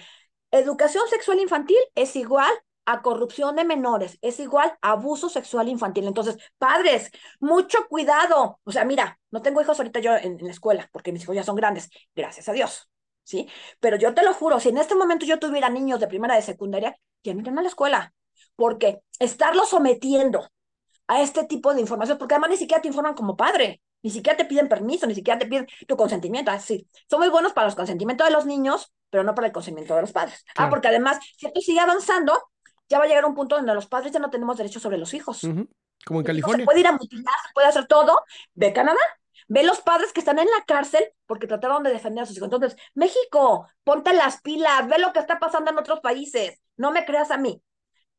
[0.51, 2.51] educación sexual infantil es igual
[2.87, 6.07] a corrupción de menores, es igual a abuso sexual infantil.
[6.07, 8.59] Entonces, padres, mucho cuidado.
[8.63, 11.43] O sea, mira, no tengo hijos ahorita yo en, la escuela, porque mis hijos ya
[11.43, 12.89] son grandes, gracias a Dios,
[13.27, 13.49] ¿sí?
[13.81, 16.41] Pero yo te lo juro, si en este momento yo tuviera niños de primera de
[16.41, 18.13] secundaria, ya no irían a la escuela,
[18.55, 20.49] porque estarlos sometiendo
[21.07, 24.37] a este tipo de información, porque además ni siquiera te informan como padre, ni siquiera
[24.37, 26.51] te piden permiso, ni siquiera te piden tu consentimiento.
[26.51, 29.95] Así, son muy buenos para los consentimientos de los niños, pero no para el consentimiento
[29.95, 30.45] de los padres.
[30.55, 32.49] Ah, porque además, si esto sigue avanzando,
[32.87, 35.13] ya va a llegar un punto donde los padres ya no tenemos derecho sobre los
[35.13, 35.41] hijos.
[36.05, 36.59] Como en California.
[36.59, 38.21] Se puede ir a mutilar, se puede hacer todo.
[38.53, 39.01] Ve Canadá.
[39.47, 42.47] Ve los padres que están en la cárcel porque trataron de defender a sus hijos.
[42.47, 46.59] Entonces, México, ponte las pilas, ve lo que está pasando en otros países.
[46.75, 47.61] No me creas a mí,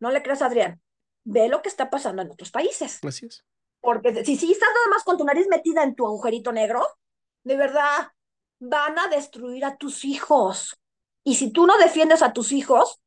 [0.01, 0.81] no le creas a Adrián.
[1.25, 3.01] Ve lo que está pasando en otros países.
[3.05, 3.45] Así es.
[3.81, 6.87] Porque si, si estás nada más con tu nariz metida en tu agujerito negro,
[7.45, 8.09] de verdad,
[8.59, 10.79] van a destruir a tus hijos.
[11.25, 13.01] Y si tú no defiendes a tus hijos,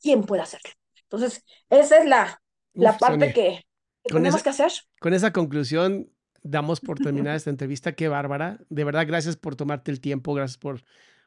[0.00, 0.70] ¿quién puede hacerlo?
[1.02, 2.40] Entonces, esa es la,
[2.74, 3.64] la parte que,
[4.04, 4.72] tenemos que hacer.
[5.00, 6.10] Con esa conclusión,
[6.46, 7.92] damos por terminada esta entrevista.
[7.92, 8.58] Qué bárbara.
[8.68, 10.82] De verdad, gracias por tomarte el tiempo, gracias por,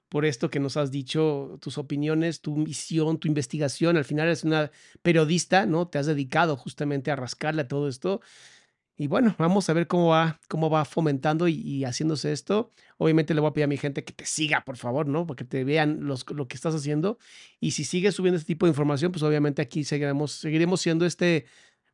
[0.09, 3.97] por esto que nos has dicho, tus opiniones, tu misión, tu investigación.
[3.97, 5.87] Al final eres una periodista, ¿no?
[5.87, 8.21] Te has dedicado justamente a rascarle a todo esto.
[9.01, 12.73] Y bueno, vamos a ver cómo va, cómo va fomentando y, haciéndose esto.
[12.97, 15.25] Obviamente le voy a pedir a mi gente que te siga, por favor, ¿no?
[15.25, 17.17] Porque te vean los, lo que estás haciendo.
[17.61, 21.45] Y si sigues subiendo este tipo de información, pues obviamente aquí seguiremos, seguiremos siendo este,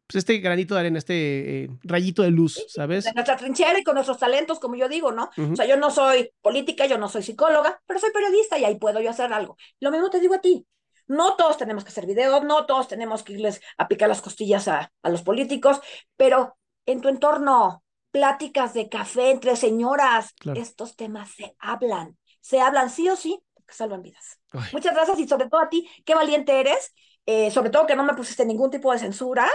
[0.08, 3.06] pues este granito de arena, este eh, rayito de luz, ¿sabes?
[3.06, 5.30] De nuestra trinchera y con nuestros talentos, como yo digo, ¿no?
[5.38, 8.78] O sea, yo no soy política, yo no soy psicóloga, pero soy periodista y ahí
[8.78, 9.58] puedo yo hacer algo.
[9.80, 10.66] Lo mismo te digo a ti.
[11.08, 14.68] No todos tenemos que hacer videos, no todos tenemos que irles a picar las costillas
[14.68, 15.80] a, a los políticos,
[16.18, 22.90] pero en tu entorno, pláticas de café entre señoras, estos temas se hablan, se hablan
[22.90, 24.40] sí o sí, porque salvan vidas.
[24.72, 26.94] Muchas gracias y sobre todo a ti, qué valiente eres,
[27.26, 29.48] eh, sobre todo que no me pusiste ningún tipo de censura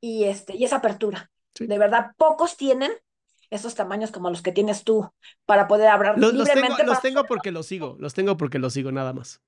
[0.00, 1.30] y, este, y esa apertura.
[1.58, 2.92] De verdad, pocos tienen
[3.50, 5.08] esos tamaños como los que tienes tú
[5.46, 6.60] para poder hablar libremente.
[6.60, 9.40] Los tengo, los tengo porque los sigo, los tengo porque los sigo nada más.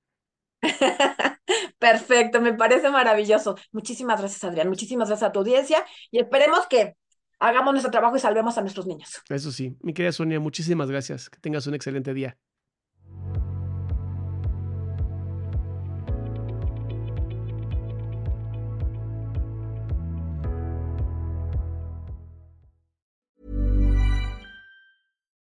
[1.79, 3.57] Perfecto, me parece maravilloso.
[3.73, 4.69] Muchísimas gracias, Adrián.
[4.69, 6.97] Muchísimas gracias a tu audiencia y esperemos que
[7.39, 9.23] hagamos nuestro trabajo y salvemos a nuestros niños.
[9.29, 11.29] Eso sí, mi querida Sonia, muchísimas gracias.
[11.29, 12.39] Que tengas un excelente día.